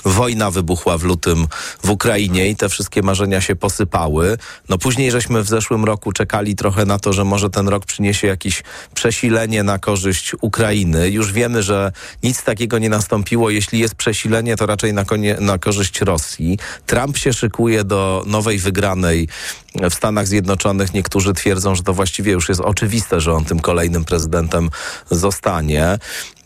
[0.06, 1.48] Wojna wybuchła w lutym
[1.84, 4.38] w Ukrainie i te wszystkie marzenia się posypały.
[4.70, 8.28] No później żeśmy w zeszłym roku czekali trochę na to, że może ten rok przyniesie
[8.28, 8.64] jakieś
[8.96, 11.10] przesilenie na korzyść Ukrainy.
[11.10, 11.92] Już wiemy, że
[12.24, 13.50] nic takiego nie nastąpiło.
[13.50, 16.60] Jeśli jest przesilenie, to raczej na, konie, na korzyść Rosji.
[16.86, 19.28] Trump się szykuje do nowej wygranej
[19.90, 20.94] w Stanach Zjednoczonych.
[20.94, 24.70] Niektórzy twierdzą, że to właściwie już jest oczywiste, że on tym kolejnym prezydentem
[25.12, 25.84] zostanie.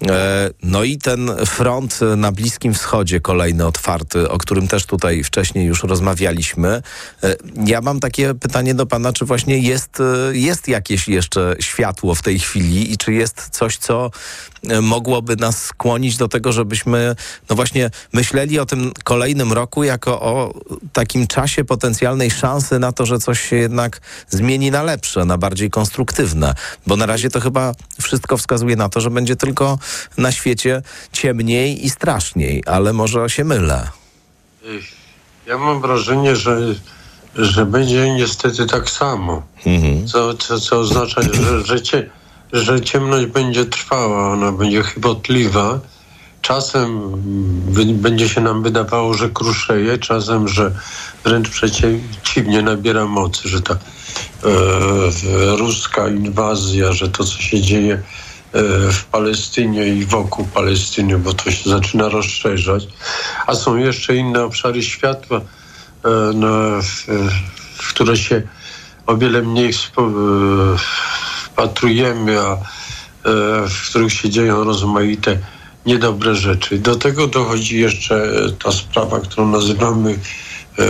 [0.09, 5.65] E, No i ten front na Bliskim Wschodzie kolejny otwarty, o którym też tutaj wcześniej
[5.65, 6.81] już rozmawialiśmy.
[7.23, 12.15] E, Ja mam takie pytanie do pana, czy właśnie jest, e, jest jakieś jeszcze światło
[12.15, 14.11] w tej chwili i czy jest coś, co
[14.81, 17.15] mogłoby nas skłonić do tego, żebyśmy
[17.49, 20.53] no właśnie myśleli o tym kolejnym roku jako o
[20.93, 25.69] takim czasie potencjalnej szansy na to, że coś się jednak zmieni na lepsze, na bardziej
[25.69, 26.53] konstruktywne.
[26.87, 29.79] Bo na razie to chyba wszystko wskazuje na to, że będzie tylko
[30.17, 33.89] na świecie ciemniej i straszniej, ale może się mylę.
[35.47, 36.75] Ja mam wrażenie, że,
[37.35, 39.43] że będzie niestety tak samo.
[40.05, 42.09] Co, co, co oznacza, że, że, cie,
[42.53, 45.79] że ciemność będzie trwała, ona będzie chybotliwa.
[46.41, 47.11] Czasem
[47.93, 50.71] będzie się nam wydawało, że kruszeje, czasem, że
[51.23, 53.77] wręcz przeciwnie nabiera mocy, że ta e,
[55.57, 58.01] ruska inwazja, że to, co się dzieje e,
[58.91, 62.87] w Palestynie i wokół Palestyny, bo to się zaczyna rozszerzać.
[63.47, 65.41] A są jeszcze inne obszary światła,
[66.33, 67.05] no, w,
[67.81, 68.41] w które się
[69.05, 69.73] o wiele mniej e,
[71.59, 72.57] wpatrujemy, a e,
[73.69, 75.37] w których się dzieją rozmaite
[75.85, 76.79] niedobre rzeczy.
[76.79, 78.31] Do tego dochodzi jeszcze
[78.63, 80.11] ta sprawa, którą nazywamy
[80.79, 80.85] e,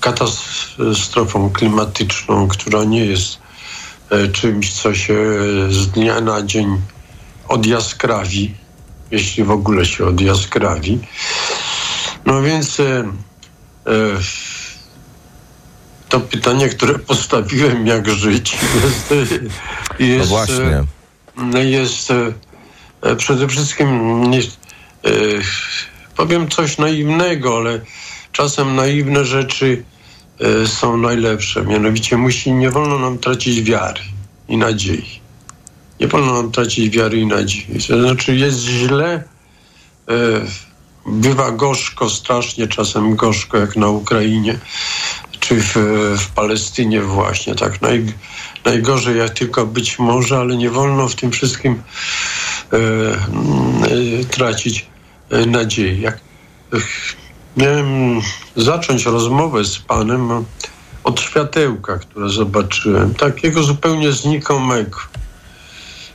[0.00, 3.38] katastrofą klimatyczną, która nie jest
[4.10, 5.16] e, czymś, co się
[5.70, 6.80] z dnia na dzień
[7.48, 8.54] odjaskrawi,
[9.10, 10.98] jeśli w ogóle się odjaskrawi.
[12.26, 12.84] No więc e,
[13.86, 13.92] e,
[16.08, 18.52] to pytanie, które postawiłem, jak żyć,
[19.10, 19.14] jest,
[19.98, 20.84] jest, No właśnie.
[21.54, 24.42] e, jest e, przede wszystkim nie, e,
[26.16, 27.80] powiem coś naiwnego, ale
[28.32, 29.84] czasem naiwne rzeczy
[30.40, 31.62] e, są najlepsze.
[31.64, 34.00] Mianowicie musi, nie wolno nam tracić wiary
[34.48, 35.20] i nadziei.
[36.00, 37.78] Nie wolno nam tracić wiary i nadziei.
[37.88, 39.24] To znaczy jest źle,
[41.06, 44.58] bywa gorzko, strasznie czasem gorzko, jak na Ukrainie,
[45.46, 45.74] czy w,
[46.18, 48.04] w Palestynie właśnie, tak naj,
[48.64, 51.82] najgorzej jak tylko być może, ale nie wolno w tym wszystkim
[52.72, 54.86] e, e, tracić
[55.30, 56.00] e, nadziei.
[56.00, 56.20] Jak,
[57.56, 58.20] miałem
[58.56, 60.44] zacząć rozmowę z panem
[61.04, 64.98] od światełka, które zobaczyłem, takiego zupełnie znikomego.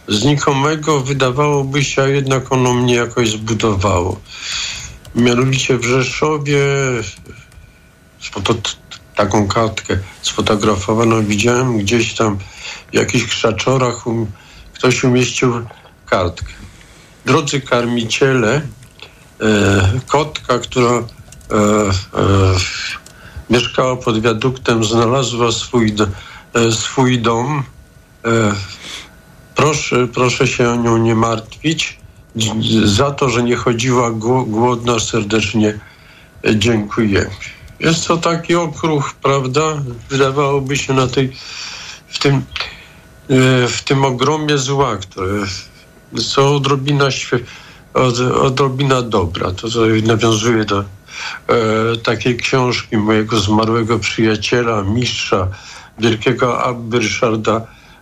[0.08, 4.20] Znikomego wydawałoby się, a jednak ono mnie jakoś zbudowało.
[5.16, 6.60] Mianowicie w Rzeszowie
[8.22, 8.81] sfoto-
[9.22, 12.38] taką kartkę sfotografowaną widziałem gdzieś tam
[12.92, 14.28] w jakichś krzaczorach um,
[14.74, 15.66] ktoś umieścił
[16.06, 16.54] kartkę.
[17.26, 18.62] Drodzy karmiciele,
[19.42, 21.04] e, kotka, która e, e,
[23.50, 25.96] mieszkała pod wiaduktem, znalazła swój,
[26.54, 27.64] e, swój dom.
[28.26, 28.30] E,
[29.56, 32.00] proszę, proszę się o nią nie martwić.
[32.84, 35.80] Za to, że nie chodziła gło- głodna, serdecznie
[36.44, 37.61] e, dziękujemy.
[37.82, 39.62] Jest to taki okruch, prawda?
[40.10, 41.34] Wydawałoby się na tej,
[42.08, 45.34] w tym, e, w tym ogromie zła, które
[46.18, 47.06] są odrobina,
[47.94, 49.52] od, odrobina dobra.
[49.52, 50.86] To, co nawiązuje do e,
[52.04, 55.48] takiej książki mojego zmarłego przyjaciela, mistrza,
[56.00, 57.62] wielkiego Abby Ryszarda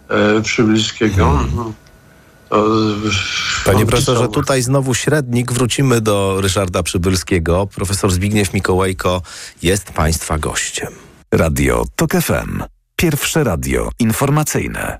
[0.09, 1.39] e, Przybylskiego.
[1.55, 1.88] To,
[3.65, 5.51] Panie profesorze, tutaj znowu średnik.
[5.51, 7.67] Wrócimy do Ryszarda Przybylskiego.
[7.75, 9.21] Profesor Zbigniew Mikołajko
[9.61, 10.93] jest Państwa gościem.
[11.31, 12.63] Radio TOK FM.
[12.95, 14.99] Pierwsze radio informacyjne.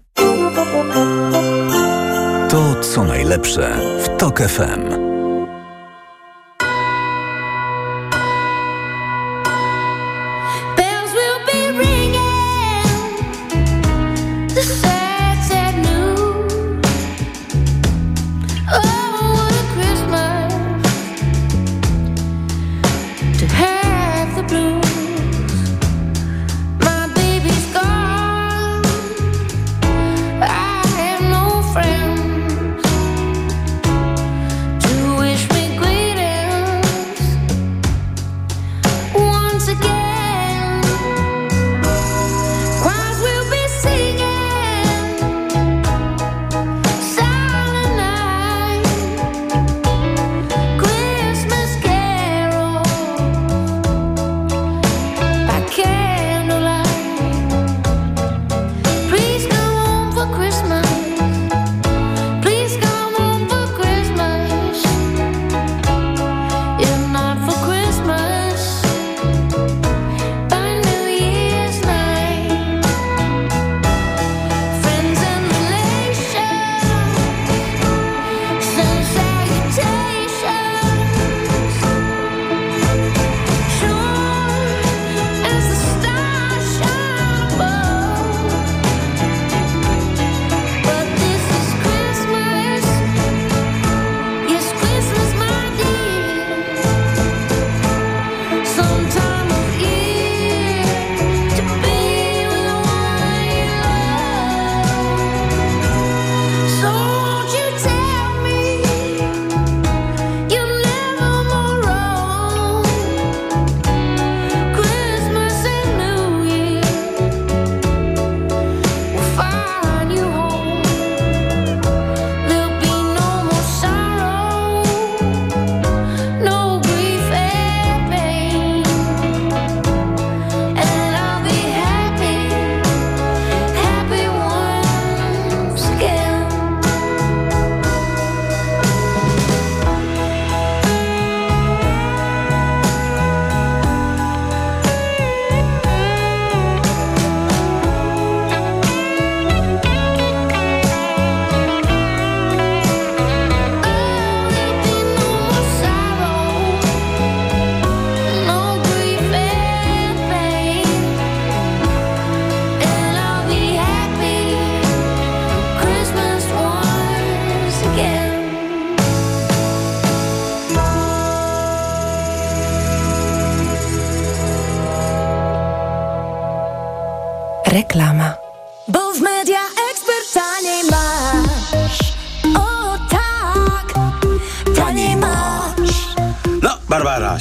[2.49, 5.08] To, co najlepsze w TOK FM.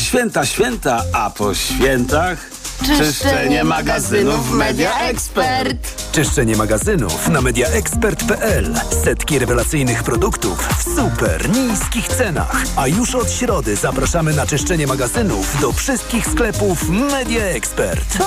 [0.09, 2.51] Święta, święta, a po świętach...
[2.99, 6.13] Czyszczenie magazynów Media Expert.
[6.13, 8.75] Czyszczenie magazynów na mediaexpert.pl.
[9.05, 12.63] Setki rewelacyjnych produktów w super niskich cenach.
[12.77, 18.19] A już od środy zapraszamy na czyszczenie magazynów do wszystkich sklepów Media Expert.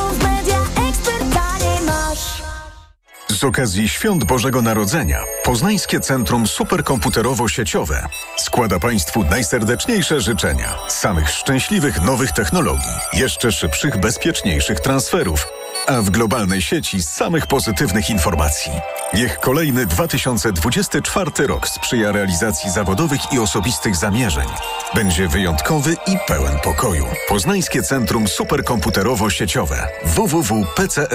[3.41, 10.77] Z okazji Świąt Bożego Narodzenia Poznańskie Centrum Superkomputerowo-Sieciowe składa Państwu najserdeczniejsze życzenia.
[10.87, 15.47] Samych szczęśliwych nowych technologii, jeszcze szybszych, bezpieczniejszych transferów,
[15.87, 18.71] a w globalnej sieci samych pozytywnych informacji.
[19.13, 24.47] Niech kolejny 2024 rok sprzyja realizacji zawodowych i osobistych zamierzeń.
[24.95, 27.05] Będzie wyjątkowy i pełen pokoju.
[27.29, 31.11] Poznańskie Centrum Superkomputerowo-Sieciowe www.pcss.pl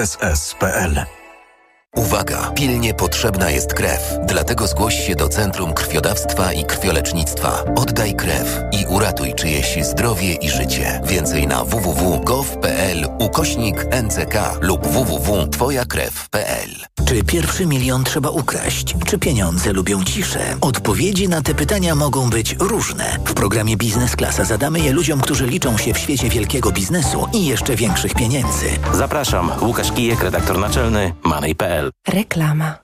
[1.97, 2.51] Uwaga!
[2.55, 4.13] Pilnie potrzebna jest krew.
[4.27, 7.63] Dlatego zgłoś się do Centrum Krwiodawstwa i Krwiolecznictwa.
[7.75, 11.01] Oddaj krew i uratuj czyjeś zdrowie i życie.
[11.03, 16.69] Więcej na www.gov.pl ukośnik NCK lub www.twojakrew.pl
[17.05, 18.95] Czy pierwszy milion trzeba ukraść?
[19.05, 20.39] Czy pieniądze lubią ciszę?
[20.61, 23.17] Odpowiedzi na te pytania mogą być różne.
[23.25, 27.45] W programie Biznes Klasa zadamy je ludziom, którzy liczą się w świecie wielkiego biznesu i
[27.45, 28.65] jeszcze większych pieniędzy.
[28.93, 31.86] Zapraszam, Łukasz Kijek, redaktor naczelny Money.pl.
[32.07, 32.77] Reklama.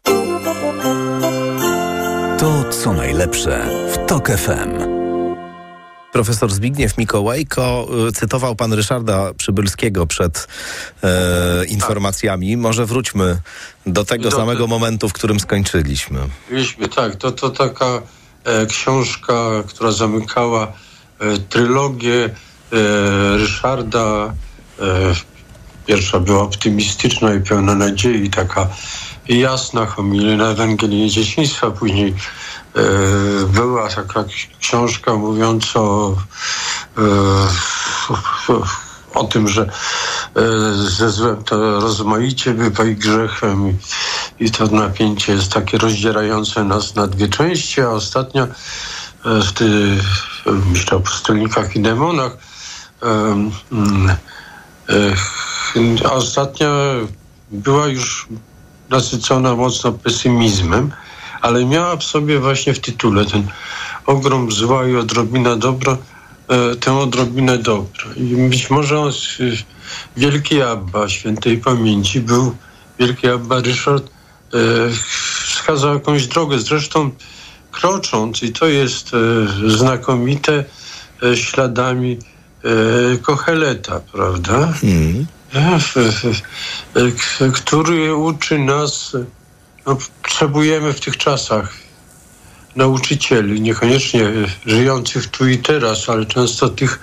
[2.39, 4.93] To co najlepsze w TOK FM.
[6.12, 10.47] Profesor Zbigniew Mikołajko, y, cytował pan Ryszarda Przybylskiego przed
[11.04, 12.58] e, informacjami.
[12.58, 13.38] Może wróćmy
[13.86, 16.20] do tego Do- samego momentu, w którym skończyliśmy.
[16.95, 18.01] Tak, to, to taka
[18.43, 19.34] e, książka,
[19.68, 20.68] która zamykała
[21.20, 22.30] e, trylogię e,
[23.38, 24.34] Ryszarda.
[25.84, 28.68] E, pierwsza była optymistyczna i pełna nadziei, taka
[29.30, 31.72] jasna homilia na Ewangelię Dzieciństwa.
[31.72, 32.16] Później
[32.76, 32.82] e,
[33.46, 34.24] była taka
[34.60, 36.16] książka mówiąca o,
[36.98, 37.02] e,
[39.14, 39.70] o tym, że e,
[40.74, 43.76] ze złem to rozmaicie bywa i grzechem i,
[44.40, 48.50] i to napięcie jest takie rozdzierające nas na dwie części, a ostatnia e,
[49.26, 49.54] w
[50.46, 52.38] myślę o pustylnikach i demonach
[56.12, 56.70] ostatnia
[57.52, 58.28] była już
[58.90, 60.92] nasycona mocno pesymizmem,
[61.42, 63.48] ale miała w sobie właśnie w tytule ten
[64.06, 65.98] ogrom zła i odrobina dobra,
[66.48, 68.06] e, tę odrobinę dobra.
[68.16, 69.12] I być może on,
[70.18, 72.56] wielki Abba świętej pamięci był,
[73.00, 74.58] wielki Abba Ryszard e,
[75.48, 77.12] wskazał jakąś drogę, zresztą
[77.72, 79.18] krocząc, i to jest e,
[79.70, 80.64] znakomite,
[81.36, 82.18] śladami
[83.22, 84.74] Kocheleta, prawda?
[85.55, 85.97] E, f-
[86.95, 89.26] e, k- który uczy nas, e,
[89.86, 91.74] no, potrzebujemy w tych czasach
[92.76, 94.30] nauczycieli, niekoniecznie
[94.66, 96.99] żyjących tu i teraz, ale często tych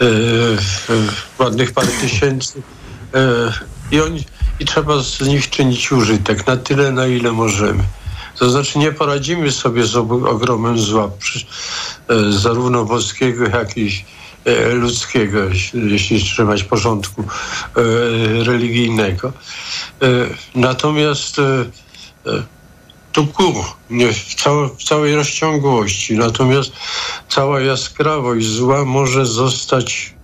[0.00, 0.08] e, e,
[1.38, 2.62] ładnych parę tysięcy
[3.14, 3.52] e,
[3.90, 4.24] i, oni,
[4.60, 7.84] i trzeba z nich czynić użytek na tyle, na ile możemy.
[8.38, 11.38] To znaczy nie poradzimy sobie z ogromem zła, przy,
[12.08, 14.21] e, zarówno boskiego, jak i e,
[14.72, 15.38] ludzkiego,
[15.74, 17.82] jeśli, trzymać porządku e,
[18.44, 19.32] religijnego.
[20.02, 20.06] E,
[20.54, 21.42] natomiast e,
[22.26, 22.42] e,
[23.12, 23.54] tu kur,
[23.90, 26.16] nie, w, całe, w całej rozciągłości.
[26.16, 26.72] Natomiast
[27.28, 30.14] cała jaskrawość zła może zostać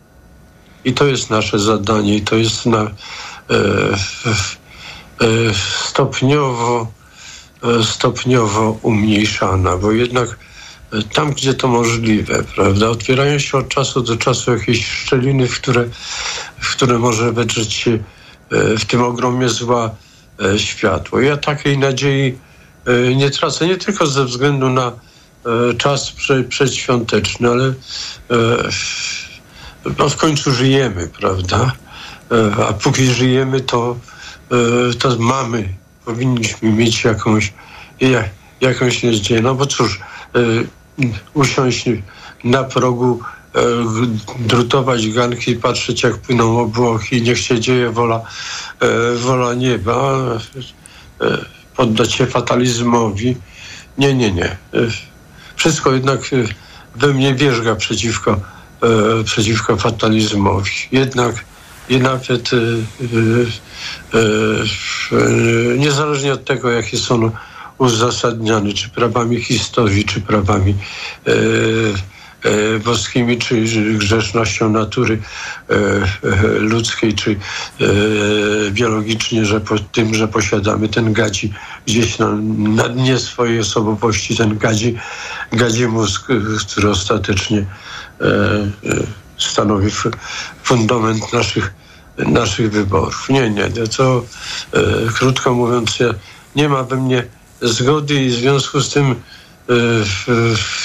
[0.84, 2.90] i to jest nasze zadanie, i to jest na, e,
[5.20, 5.54] e,
[5.84, 6.86] stopniowo,
[7.62, 10.47] e, stopniowo umniejszana, bo jednak e,
[11.14, 15.84] tam, gdzie to możliwe, prawda, otwierają się od czasu do czasu jakieś szczeliny, w które,
[16.60, 17.98] w które może wedrzeć się e,
[18.76, 19.90] w tym ogromie zła
[20.42, 21.20] e, światło.
[21.20, 22.38] Ja takiej nadziei
[22.86, 24.92] e, nie tracę, nie tylko ze względu na
[25.78, 27.74] czas prze, przedświąteczny, ale
[29.98, 31.72] no w końcu żyjemy, prawda?
[32.68, 33.96] A póki żyjemy, to,
[34.98, 35.68] to mamy,
[36.04, 37.52] powinniśmy mieć jakąś,
[38.00, 38.28] ja-
[38.60, 39.42] jakąś nadzieję.
[39.42, 40.00] No bo cóż,
[41.34, 41.84] usiąść
[42.44, 43.20] na progu,
[43.54, 43.60] e,
[44.38, 48.22] drutować ganki, patrzeć jak płyną obłoki, niech się dzieje wola,
[48.80, 50.18] e, wola nieba,
[51.20, 51.38] e,
[51.76, 53.36] poddać się fatalizmowi.
[53.98, 54.56] Nie, nie, nie.
[55.56, 56.20] Wszystko jednak
[56.96, 58.40] we mnie wierzga przeciwko,
[59.24, 60.70] przeciwko fatalizmowi.
[60.92, 61.44] Jednak
[61.88, 62.50] i nawet
[65.76, 67.30] niezależnie od tego, jakie są
[67.78, 70.74] uzasadniane, czy prawami historii, czy prawami
[71.26, 71.32] e,
[72.42, 73.64] e, boskimi, czy
[73.98, 75.18] grzesznością natury
[75.70, 77.86] e, e, ludzkiej, czy e,
[78.70, 81.52] biologicznie, że po tym, że posiadamy ten gadzi
[81.86, 84.96] gdzieś na, na dnie swojej osobowości, ten gadzi,
[85.52, 86.26] gadzi mózg,
[86.60, 87.58] który ostatecznie
[88.20, 88.26] e,
[89.38, 89.90] stanowi
[90.62, 91.74] fundament naszych,
[92.18, 93.28] naszych wyborów.
[93.28, 94.24] Nie, nie, to,
[94.72, 94.82] e,
[95.14, 95.98] krótko mówiąc,
[96.56, 99.14] nie ma we mnie zgody i w związku z tym e,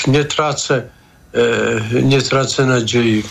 [0.08, 0.90] nie tracę,
[1.94, 3.24] e, nie tracę nadziei.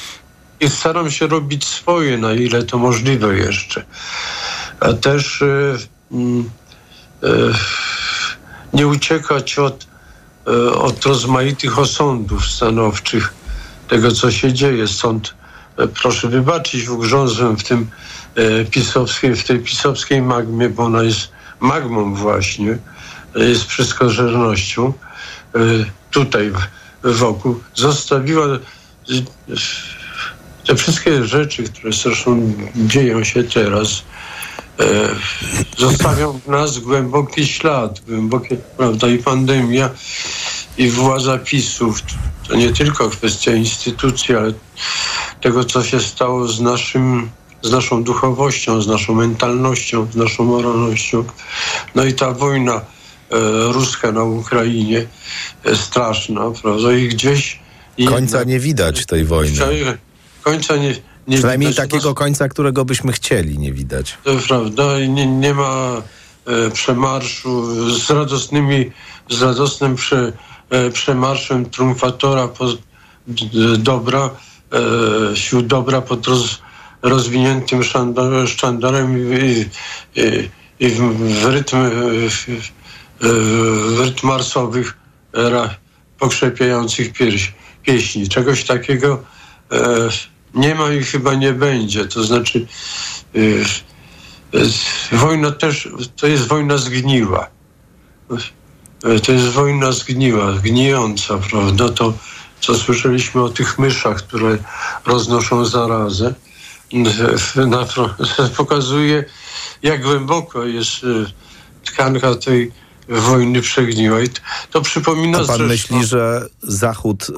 [0.61, 3.85] I staram się robić swoje, na ile to możliwe jeszcze.
[4.81, 5.77] A też e,
[6.13, 6.51] mm,
[8.73, 9.87] nie uciekać od,
[10.75, 13.35] od rozmaitych osądów stanowczych
[13.89, 14.89] tego, co się dzieje.
[14.89, 15.35] Stąd
[16.01, 17.91] proszę wybaczyć, ugrzązłem w tym
[18.71, 21.29] pisowskiej, w tej pisowskiej magmie, bo ona jest
[21.61, 22.79] magmą właśnie,
[23.37, 24.93] e, jest wszystkożernością.
[25.55, 25.59] E,
[26.11, 26.53] tutaj
[27.03, 28.59] wokół zostawiła e,
[30.67, 34.03] te wszystkie rzeczy, które zresztą dzieją się teraz,
[35.79, 39.91] zostawią w nas głęboki ślad, głębokie, prawda, i pandemia,
[40.79, 42.03] i władza PiSów.
[42.49, 44.53] To nie tylko kwestia instytucji, ale
[45.41, 47.31] tego, co się stało z naszym,
[47.63, 51.25] z naszą duchowością, z naszą mentalnością, z naszą moralnością.
[51.95, 52.81] No i ta wojna
[53.33, 55.07] e, ruska na Ukrainie
[55.65, 57.61] e, straszna, prawda, i gdzieś...
[58.09, 59.59] Końca nie widać tej wojny.
[60.43, 60.95] Końca nie,
[61.29, 61.89] nie Przynajmniej widać.
[61.91, 64.19] takiego końca, którego byśmy chcieli, nie widać.
[64.25, 66.03] To prawda, i nie, nie ma
[66.47, 68.91] e, przemarszu z radosnymi,
[69.31, 70.33] z radosnym prze,
[70.71, 72.67] e, przemarszem triumfatora po,
[73.27, 74.31] d, dobra,
[75.33, 76.59] e, sił dobra pod roz,
[77.03, 77.81] rozwiniętym
[78.47, 79.67] sztandarem i,
[80.17, 80.49] i,
[80.81, 80.99] i w,
[81.41, 81.91] w rytm e,
[82.31, 82.82] w
[83.99, 84.97] rytm marsowych
[86.19, 87.53] pokrzepiających pierś,
[87.83, 88.29] pieśni.
[88.29, 89.23] Czegoś takiego
[89.73, 90.09] e,
[90.55, 92.05] nie ma i chyba nie będzie.
[92.05, 92.67] To znaczy
[93.35, 93.39] e,
[95.13, 97.47] e, wojna też, to jest wojna zgniła.
[99.05, 101.89] E, To jest wojna zgniła, gnijąca, prawda?
[101.89, 102.13] To,
[102.61, 104.59] co słyszeliśmy o tych myszach, które
[105.07, 106.35] roznoszą zarazę,
[106.95, 109.25] e, pokazuje,
[109.83, 111.07] jak głęboko jest e,
[111.85, 112.73] tkanka tej
[113.21, 113.63] wojny
[114.29, 114.41] t-
[114.71, 115.69] to przypomina A pan zresztą...
[115.69, 117.33] myśli, że Zachód y,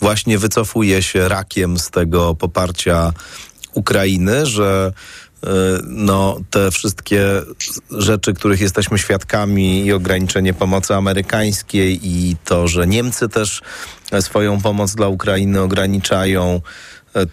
[0.00, 3.12] właśnie wycofuje się rakiem z tego poparcia
[3.74, 4.92] Ukrainy, że
[5.44, 5.48] y,
[5.86, 7.22] no, te wszystkie
[7.90, 13.62] rzeczy, których jesteśmy świadkami i ograniczenie pomocy amerykańskiej i to, że Niemcy też
[14.20, 16.60] swoją pomoc dla Ukrainy ograniczają,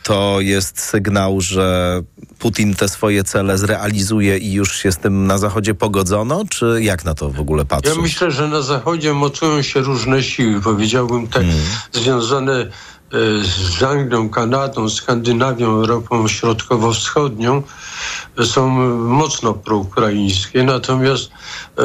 [0.04, 2.02] to jest sygnał, że
[2.40, 7.06] Putin te swoje cele zrealizuje i już się z tym na Zachodzie pogodzono, czy jak
[7.06, 7.96] na to w ogóle patrzeć?
[7.96, 11.44] Ja myślę, że na Zachodzie mocują się różne siły, powiedziałbym te
[11.92, 12.68] związane e,
[13.78, 17.64] z Anglią, Kanadą, Skandynawią, Europą Środkowo-Wschodnią
[18.40, 21.30] e, są mocno proukraińskie, natomiast
[21.78, 21.84] e,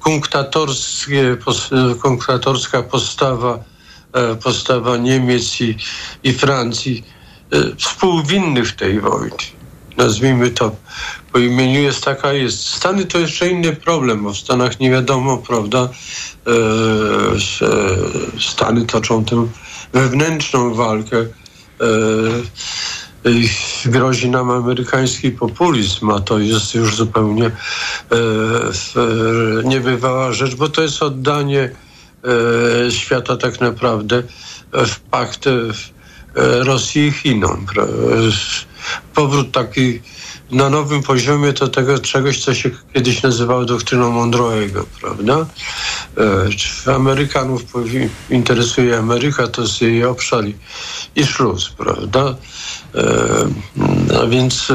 [0.00, 1.70] kunktatorskie, pos,
[2.90, 3.58] postawa,
[4.42, 5.76] postawa Niemiec i,
[6.22, 7.04] i Francji
[7.52, 9.58] e, współwinnych tej wojnie
[9.98, 10.76] nazwijmy to
[11.32, 12.66] po imieniu jest taka jest.
[12.66, 15.88] Stany to jeszcze inny problem, bo w Stanach nie wiadomo, prawda,
[16.46, 16.50] e,
[18.40, 19.48] Stany toczą tę
[19.92, 21.16] wewnętrzną walkę.
[21.18, 21.26] E,
[23.84, 27.54] grozi nam amerykański populizm, a to jest już zupełnie e, e,
[29.64, 31.87] niebywała rzecz, bo to jest oddanie e,
[32.90, 34.22] świata tak naprawdę
[34.72, 35.50] w pakt e,
[36.64, 37.66] Rosji i Chinom.
[39.14, 40.00] Powrót taki
[40.50, 45.46] na nowym poziomie to tego czegoś, co się kiedyś nazywało doktryną Monroe'ego, prawda?
[46.86, 47.62] E, Amerykanów
[48.30, 50.44] interesuje Ameryka, to jest jej obszar
[51.16, 52.36] i, szluz, prawda?
[52.94, 54.72] E, a więc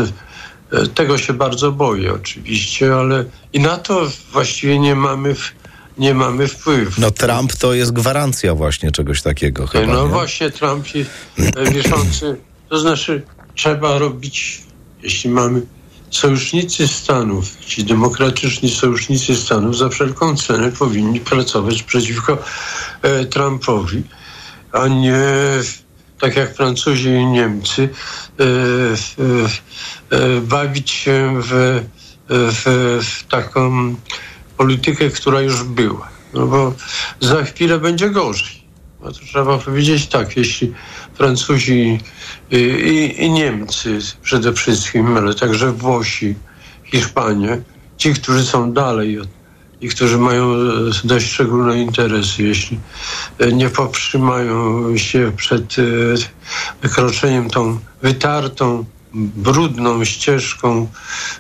[0.72, 5.54] e, tego się bardzo boję oczywiście, ale i na to właściwie nie mamy, w,
[5.98, 7.02] nie mamy wpływu.
[7.02, 10.10] No Trump to jest gwarancja właśnie czegoś takiego chyba, No nie?
[10.10, 11.12] właśnie Trump jest
[11.56, 12.38] e, wiszący.
[12.70, 13.22] To znaczy
[13.56, 14.64] trzeba robić,
[15.04, 15.62] jeśli mamy
[16.10, 22.38] sojusznicy Stanów, ci demokratyczni sojusznicy Stanów za wszelką cenę powinni pracować przeciwko
[23.02, 24.04] e, Trumpowi,
[24.72, 25.24] a nie
[26.20, 27.89] tak jak Francuzi i Niemcy
[28.39, 28.44] e,
[30.10, 31.82] e, bawić się w,
[32.30, 32.64] w,
[33.04, 33.96] w taką
[34.64, 36.09] politykę, która już była.
[36.34, 36.74] No bo
[37.20, 38.64] za chwilę będzie gorzej.
[39.01, 40.74] No to trzeba powiedzieć tak, jeśli
[41.14, 41.99] Francuzi
[42.51, 46.36] i, i, i Niemcy przede wszystkim, ale także Włosi,
[46.84, 47.61] Hiszpanie,
[47.97, 49.28] ci, którzy są dalej od,
[49.82, 50.57] i którzy mają e,
[51.03, 52.80] dość szczególne interesy, jeśli
[53.39, 55.84] e, nie powstrzymają się przed e,
[56.82, 60.88] wykroczeniem tą wytartą, brudną ścieżką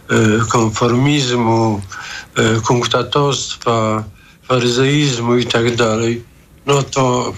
[0.09, 1.81] e, konformizmu,
[2.35, 4.03] e, kunktatorstwa,
[4.43, 6.23] faryzeizmu i tak dalej,
[6.65, 7.33] no to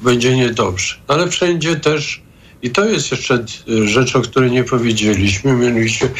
[0.00, 0.96] będzie niedobrze.
[1.08, 2.22] Ale wszędzie też
[2.62, 6.10] I to jest jeszcze e, rzecz, o której nie powiedzieliśmy, mianowicie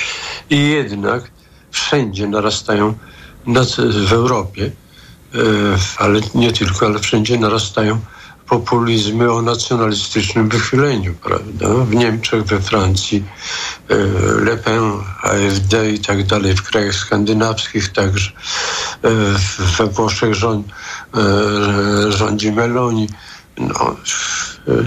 [0.51, 1.31] i jednak
[1.71, 2.95] wszędzie narastają
[4.07, 4.71] w Europie,
[5.97, 8.01] ale nie tylko, ale wszędzie narastają
[8.51, 11.69] populizmy o nacjonalistycznym wychyleniu, prawda?
[11.69, 13.25] W Niemczech, we Francji,
[13.89, 13.97] e,
[14.45, 14.93] Le Pen,
[15.23, 18.31] AfD i tak dalej, w krajach skandynawskich także,
[19.03, 19.11] e,
[19.79, 23.09] we Włoszech rząd, e, rządzi Meloni.
[23.59, 23.97] No,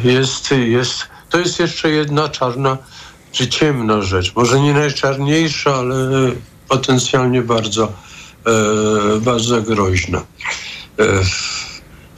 [0.03, 2.77] jest, jest, to jest jeszcze jedna czarna
[3.31, 4.35] czy ciemna rzecz.
[4.35, 5.95] Może nie najczarniejsza, ale
[6.67, 7.93] potencjalnie bardzo,
[9.21, 10.21] bardzo groźna.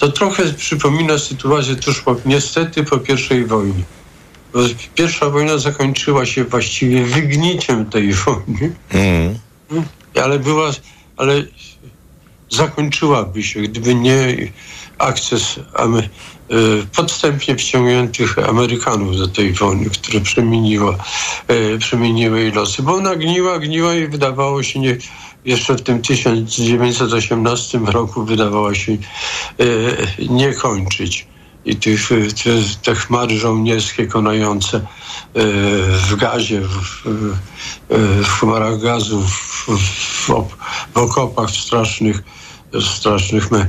[0.05, 3.83] To trochę przypomina sytuację tuż po, niestety po pierwszej wojnie.
[4.53, 4.59] Bo
[4.95, 9.39] Pierwsza wojna zakończyła się właściwie wygniciem tej wojny, Mm.
[10.23, 10.71] ale była,
[11.17, 11.43] ale
[12.49, 14.51] zakończyłaby się, gdyby nie
[14.97, 16.01] akces e,
[16.95, 20.97] podstępnie wciągniętych Amerykanów do tej wojny, które przemieniła,
[21.47, 22.83] e, przemieniły jej losy.
[22.83, 24.97] Bo ona gniła, gniła i wydawało się nie,
[25.45, 28.97] jeszcze w tym 1918 roku wydawała się e,
[30.29, 31.27] nie kończyć.
[31.65, 32.51] I tych, e, te,
[32.83, 34.83] te chmary żołnierskie konające e,
[35.97, 37.03] w gazie, w,
[37.89, 40.27] w, chmarach gazu, w, w,
[40.93, 42.23] w okopach w strasznych,
[42.81, 43.67] strasznych me,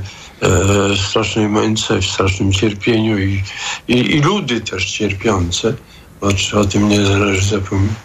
[1.09, 3.43] strasznej męce, w strasznym cierpieniu i,
[3.87, 5.73] i, i ludy też cierpiące.
[6.21, 7.95] O, o tym nie należy zapominać.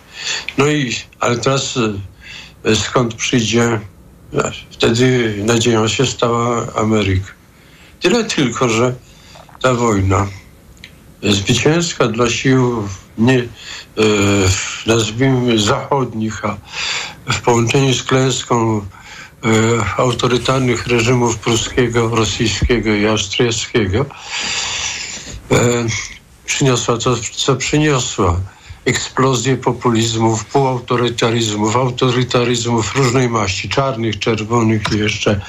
[0.58, 1.78] No i, ale teraz
[2.74, 3.80] skąd przyjdzie,
[4.70, 7.32] wtedy nadzieją się stała Ameryka.
[8.00, 8.94] Tyle tylko, że
[9.62, 10.26] ta wojna
[11.22, 12.88] zwycięska dla sił
[13.18, 13.44] nie, e,
[14.86, 16.56] nazwijmy zachodnich, a
[17.32, 18.82] w połączeniu z klęską e,
[19.96, 24.06] autorytarnych reżimów pruskiego, rosyjskiego i austriackiego
[25.50, 25.86] e,
[26.46, 28.40] przyniosła to, co przyniosła.
[28.84, 35.40] Eksplozję populizmów, półautorytaryzmów, autorytaryzmów różnej maści, czarnych, czerwonych i jeszcze,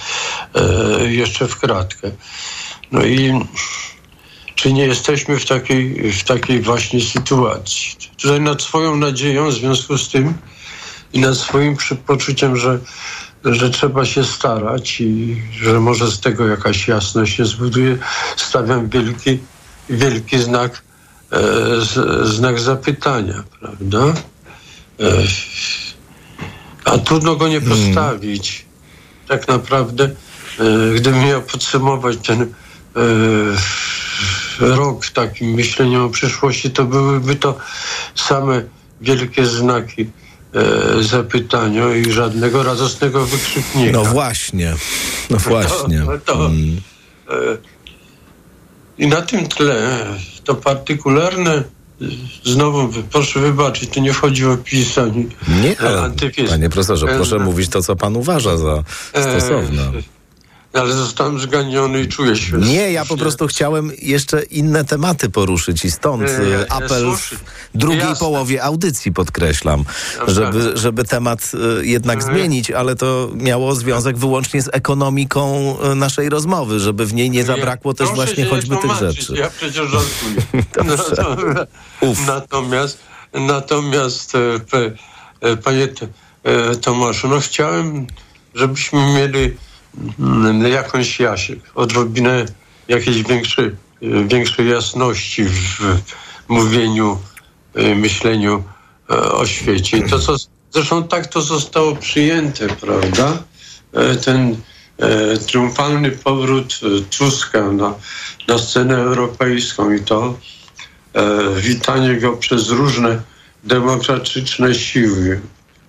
[0.56, 2.12] e, jeszcze w kratkę.
[2.92, 3.46] No i
[4.56, 7.96] czy nie jesteśmy w takiej, w takiej właśnie sytuacji?
[8.22, 10.34] Tutaj nad swoją nadzieją w związku z tym
[11.14, 11.78] i nad swoim
[12.08, 12.80] poczuciem, że,
[13.46, 17.98] że trzeba się starać i że może z tego jakaś jasność się zbuduje,
[18.36, 19.40] stawiam wielki,
[19.90, 20.84] wielki znak,
[21.80, 24.14] z, znak zapytania, prawda?
[25.00, 25.24] E,
[26.86, 28.66] a trudno go nie postawić.
[29.28, 32.48] Tak naprawdę, e, gdybym miał podsumować ten e,
[34.60, 37.58] rok takim myśleniem o przyszłości, to byłyby to
[38.16, 38.64] same
[39.02, 40.02] wielkie znaki
[40.54, 43.92] e, zapytania i żadnego radosnego wykrzyknika.
[43.92, 44.74] No właśnie,
[45.30, 46.02] no właśnie.
[46.26, 46.82] To, to, Mm.
[47.30, 47.73] e,
[48.98, 50.06] I na tym tle
[50.44, 51.64] to partykularne, e,
[52.44, 55.28] znowu proszę wybaczyć, to nie chodzi o PiS ani
[55.62, 56.50] Nie, e, ale, antypis.
[56.50, 58.84] panie profesorze, E, proszę no, mówić to, co pan uważa za
[59.14, 59.92] e, stosowne.
[60.74, 62.58] Ale zostałem zganiony i czuję się.
[62.58, 67.06] Nie, ja po prostu chciałem jeszcze inne tematy poruszyć i stąd Nie, e, apel
[67.74, 68.16] w drugiej Jasne.
[68.16, 69.84] połowie audycji podkreślam,
[70.20, 70.34] Jasne.
[70.34, 71.52] żeby, żeby temat
[71.82, 72.36] e, jednak Mhm.
[72.38, 77.44] zmienić, ale to miało związek wyłącznie z ekonomiką e, naszej rozmowy, żeby w niej nie
[77.44, 79.34] zabrakło też Proszę właśnie choćby nie tych rzeczy.
[79.36, 80.64] Ja przecież żartuję.
[80.76, 81.68] Dobrze.
[82.28, 82.98] Natomiast,
[83.34, 84.34] natomiast,
[85.64, 85.88] panie
[86.82, 88.08] Tomaszu, no chciałem,
[88.56, 89.54] żebyśmy mieli
[90.72, 92.46] jakąś jasię, odrobinę
[92.88, 93.74] jakiejś większej, e,
[94.28, 95.80] większej jasności w
[96.48, 97.20] mówieniu,
[97.76, 98.64] e, myśleniu
[99.10, 100.02] e, o świecie.
[100.02, 100.36] To, co,
[100.72, 103.44] zresztą tak to zostało przyjęte, prawda?
[103.94, 104.56] E, Ten
[104.98, 107.94] e, triumfalny powrót e, Tuska na,
[108.48, 110.38] na scenę europejską i to
[111.58, 113.22] witanie go przez różne
[113.64, 115.42] demokratyczne siły,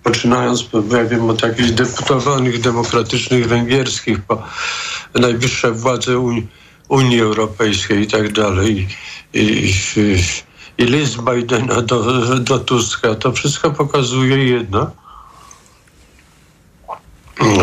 [0.05, 4.43] poczynając, ja wiem, od jakichś deputowanych demokratycznych węgierskich, po
[5.15, 6.47] najwyższe władze Unii,
[6.89, 8.89] Unii Europejskiej i tak dalej.
[9.33, 9.73] I, i,
[10.79, 11.99] i, list Bidena do,
[12.39, 14.91] do Tuska, to wszystko pokazuje jedno,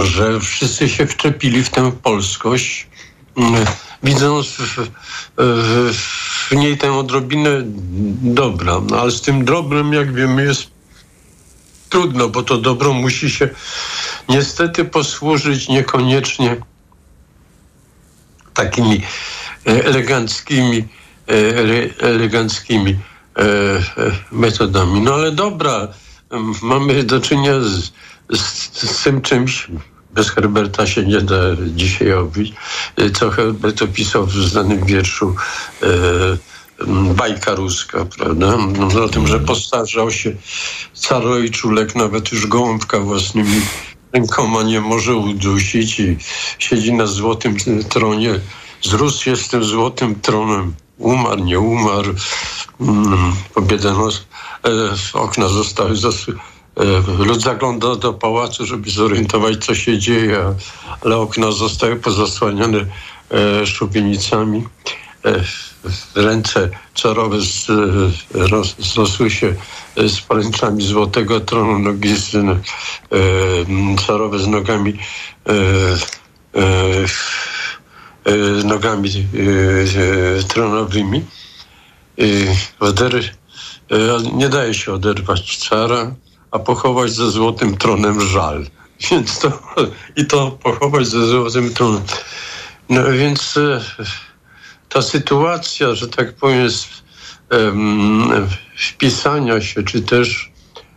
[0.04, 2.88] że wszyscy się wczepili w tę polskość,
[4.04, 4.88] widząc w,
[5.38, 5.94] w,
[6.50, 7.50] w niej tę odrobinę
[8.22, 8.82] dobra.
[8.90, 10.81] No, ale z tym dobrem, jak wiemy, jest
[11.92, 13.50] trudno, bo to dobro musi się
[14.30, 16.58] niestety posłużyć niekoniecznie
[18.54, 19.02] takimi
[19.68, 20.88] e, eleganckimi,
[21.28, 23.00] e, ele- eleganckimi
[23.38, 23.44] e,
[24.32, 25.02] metodami.
[25.02, 25.88] No ale dobra,
[26.62, 27.92] mamy do czynienia z,
[28.38, 28.42] z,
[28.74, 29.68] z tym czymś,
[30.14, 31.36] bez Herberta się nie da
[31.76, 32.54] dzisiaj obić,
[33.14, 35.36] co Herbert opisał w znanym wierszu
[37.16, 38.58] bajka ruska, prawda?
[38.80, 40.36] No, o tym, że postarzał się
[40.94, 43.62] carojczulek, nawet już gołąbka własnymi
[44.14, 46.18] rękoma nie może udusić i
[46.60, 47.58] siedzi na złotym
[47.90, 48.40] tronie.
[48.82, 50.74] Zrósł tym złotym tronem.
[50.98, 52.14] Umarł, nie umarł.
[52.82, 54.26] Mm, Pobiedonos.
[54.66, 54.70] E,
[55.14, 55.96] okna zostały
[56.78, 60.56] e, Lud zagląda do pałacu, żeby zorientować, co się dzieje,
[61.06, 62.86] ale okna zostały pozasłaniane
[63.32, 64.64] e, szubienicami.
[65.26, 65.44] E,
[66.16, 67.74] ręce czarowe z, e,
[68.48, 69.56] roz, zrosły się
[69.96, 72.60] e, z poręczami złotego tronu, nogi z, e,
[74.08, 74.98] czarowe z nogami
[75.48, 75.54] e,
[78.26, 79.10] e, nogami
[80.48, 81.26] tronowymi.
[82.80, 83.12] Oder,
[84.34, 86.16] nie daje się oderwać cara,
[86.52, 88.66] a pochować ze złotym tronem żal.
[89.12, 89.60] Więc to,
[90.16, 92.02] i to pochować ze złotym tronem.
[92.90, 93.60] No więc
[94.94, 96.70] ta sytuacja, że tak powiem,
[98.78, 100.52] wpisania się, czy też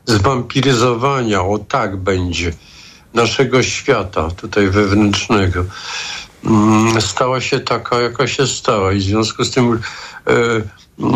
[0.07, 2.53] zwampiryzowania, o tak będzie,
[3.15, 5.65] naszego świata tutaj wewnętrznego,
[6.45, 8.93] mm, stała się taka, jaka się stała.
[8.93, 9.81] I w związku z tym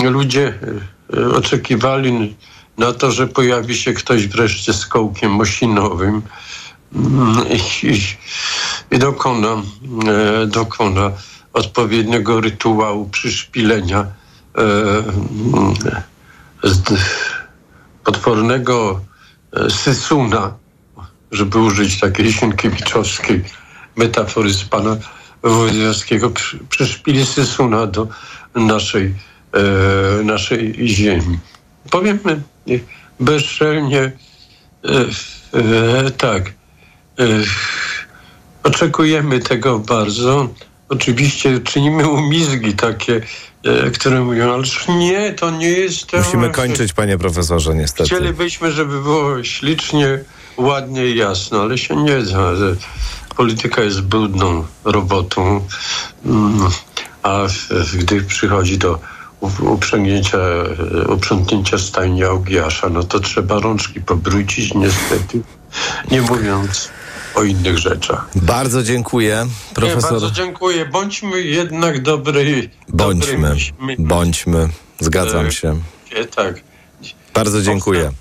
[0.02, 0.54] e, ludzie
[1.16, 2.36] e, oczekiwali
[2.78, 6.22] na to, że pojawi się ktoś wreszcie z kołkiem mosinowym
[6.94, 7.44] mm,
[8.90, 9.62] i dokona,
[10.08, 11.12] e, dokona
[11.58, 14.06] odpowiedniego rytuału przyszpilenia e,
[18.04, 19.00] potwornego
[19.52, 20.54] e, sysuna,
[21.32, 23.44] żeby użyć takiej sienkiewiczowskiej
[23.96, 24.96] metafory z pana
[26.34, 28.08] przy, przyszpili sysuna do
[28.54, 29.14] naszej,
[29.52, 31.38] e, naszej ziemi.
[31.90, 32.42] Powiemy
[33.20, 34.12] bezczelnie
[36.18, 36.52] tak.
[38.62, 40.48] Oczekujemy tego bardzo.
[40.88, 43.20] Oczywiście czynimy umizgi takie,
[43.64, 46.16] e, które mówią, ależ nie, to nie jest to.
[46.18, 48.04] Musimy kończyć, panie profesorze, niestety.
[48.04, 50.18] Chcielibyśmy, żeby było ślicznie,
[50.56, 52.52] ładnie i jasno, ale się nie da.
[53.36, 55.66] Polityka jest brudną robotą,
[56.24, 56.68] mm,
[57.22, 57.46] a
[57.94, 58.98] gdy przychodzi do
[59.60, 65.40] uprzęgnięcia, e, uprzątnięcia stajni Augiasza, no to trzeba rączki pobrudzić, niestety,
[66.10, 66.90] nie mówiąc
[67.38, 68.28] o innych rzeczach.
[68.34, 70.10] Bardzo dziękuję, Nie, profesor.
[70.10, 70.86] bardzo dziękuję.
[70.86, 72.70] Bądźmy jednak dobrej...
[72.88, 73.56] Bądźmy,
[73.98, 74.68] bądźmy.
[75.00, 75.76] Zgadzam E, się.
[76.16, 76.60] E, Tak.
[77.34, 78.12] Bardzo dziękuję.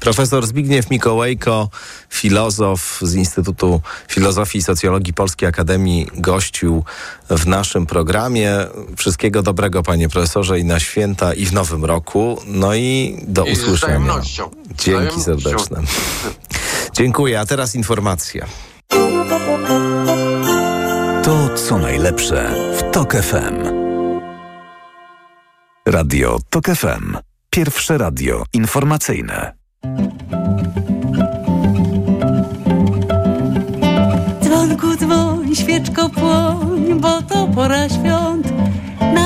[0.00, 1.68] Profesor Zbigniew Mikołajko,
[2.10, 6.84] filozof z Instytutu Filozofii i Socjologii Polskiej Akademii, gościł
[7.30, 8.52] w naszym programie.
[8.96, 12.40] Wszystkiego dobrego, panie profesorze, i na święta, i w nowym roku.
[12.46, 14.14] No i do I usłyszenia.
[14.78, 15.80] Dzięki serdeczne.
[16.96, 18.46] Dziękuję, a teraz informacje.
[21.24, 23.64] To co najlepsze w TOK FM.
[25.86, 27.16] Radio TOK FM.
[27.50, 29.52] Pierwsze radio informacyjne.
[34.42, 38.33] Dzwonku dzwoń, świeczko płoń, bo to pora świąt.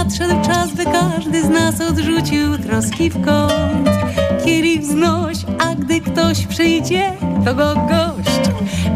[0.08, 3.88] Nadszedł czas, by każdy z nas odrzucił troski w kąt.
[4.44, 7.12] Kielich wznoś, a gdy ktoś przyjdzie,
[7.44, 8.40] to go gość.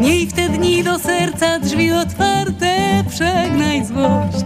[0.01, 4.45] Miej w te dni do serca drzwi otwarte, przegnaj złość.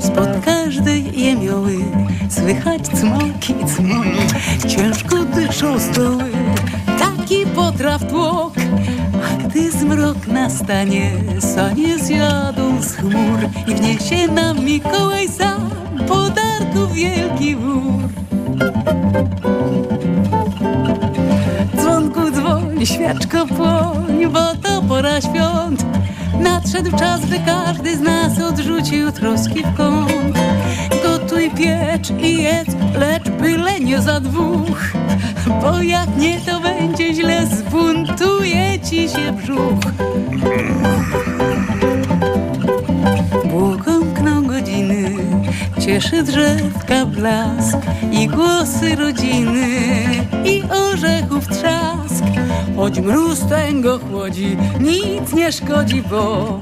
[0.00, 1.78] Spod każdej jemioły
[2.28, 6.30] słychać cmoki, cmoki, ciężko dyszą stoły,
[6.98, 8.54] taki potraw tłok.
[9.44, 11.10] Gdy zmrok nastanie,
[11.40, 15.70] sanie zjadą z chmur i wniesie nam Mikołaj sam
[16.08, 18.08] podarków wielki wór.
[21.76, 25.84] Dzwonku dzwoń, świeczko płoń, bo to pora świąt.
[26.40, 30.38] Nadszedł czas, by każdy z nas odrzucił troski w kąt.
[31.58, 34.92] Piecz i jedz, lecz byle nie za dwóch.
[35.62, 39.92] Bo jak nie, to będzie źle, zbuntuje ci się brzuch.
[43.44, 45.10] Błogomkną godziny,
[45.80, 47.78] cieszy drzewka blask
[48.12, 49.66] i głosy rodziny
[50.44, 52.24] i orzechów trzask.
[52.76, 56.60] Choć mróz tęgo chłodzi, nic nie szkodzi, bo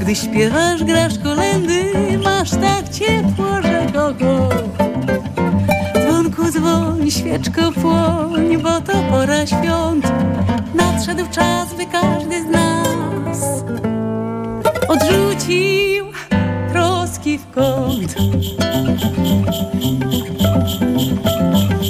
[0.00, 1.92] gdy śpiewasz, grasz kolendy,
[2.24, 3.53] masz tak ciepło,
[5.94, 10.12] Dzwonku dzwoń, świeczko płoń, bo to pora świąt.
[10.74, 13.64] Nadszedł czas, by każdy z nas
[14.88, 16.06] odrzucił
[16.72, 18.14] troski w kąt.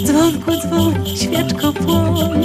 [0.04, 2.44] Dzwonku dzwoń, świeczko płoń.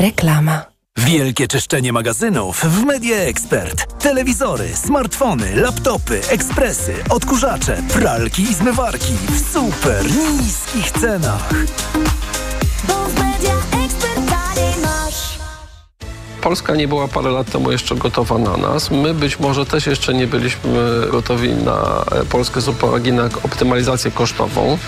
[0.00, 0.69] Reklama.
[1.10, 4.02] Wielkie czyszczenie magazynów w Media Expert.
[4.02, 10.04] Telewizory, smartfony, laptopy, ekspresy, odkurzacze, pralki i zmywarki w super
[10.40, 11.50] niskich cenach.
[16.40, 18.90] Polska nie była parę lat temu jeszcze gotowa na nas.
[18.90, 20.70] My być może też jeszcze nie byliśmy
[21.10, 24.78] gotowi na e, Polskę z uwagi na optymalizację kosztową.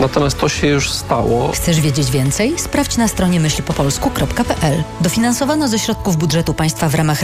[0.00, 1.52] Natomiast to się już stało.
[1.52, 2.54] Chcesz wiedzieć więcej?
[2.58, 4.82] Sprawdź na stronie myślpopolsku.pl.
[5.00, 7.06] Dofinansowano ze środków budżetu państwa w ramach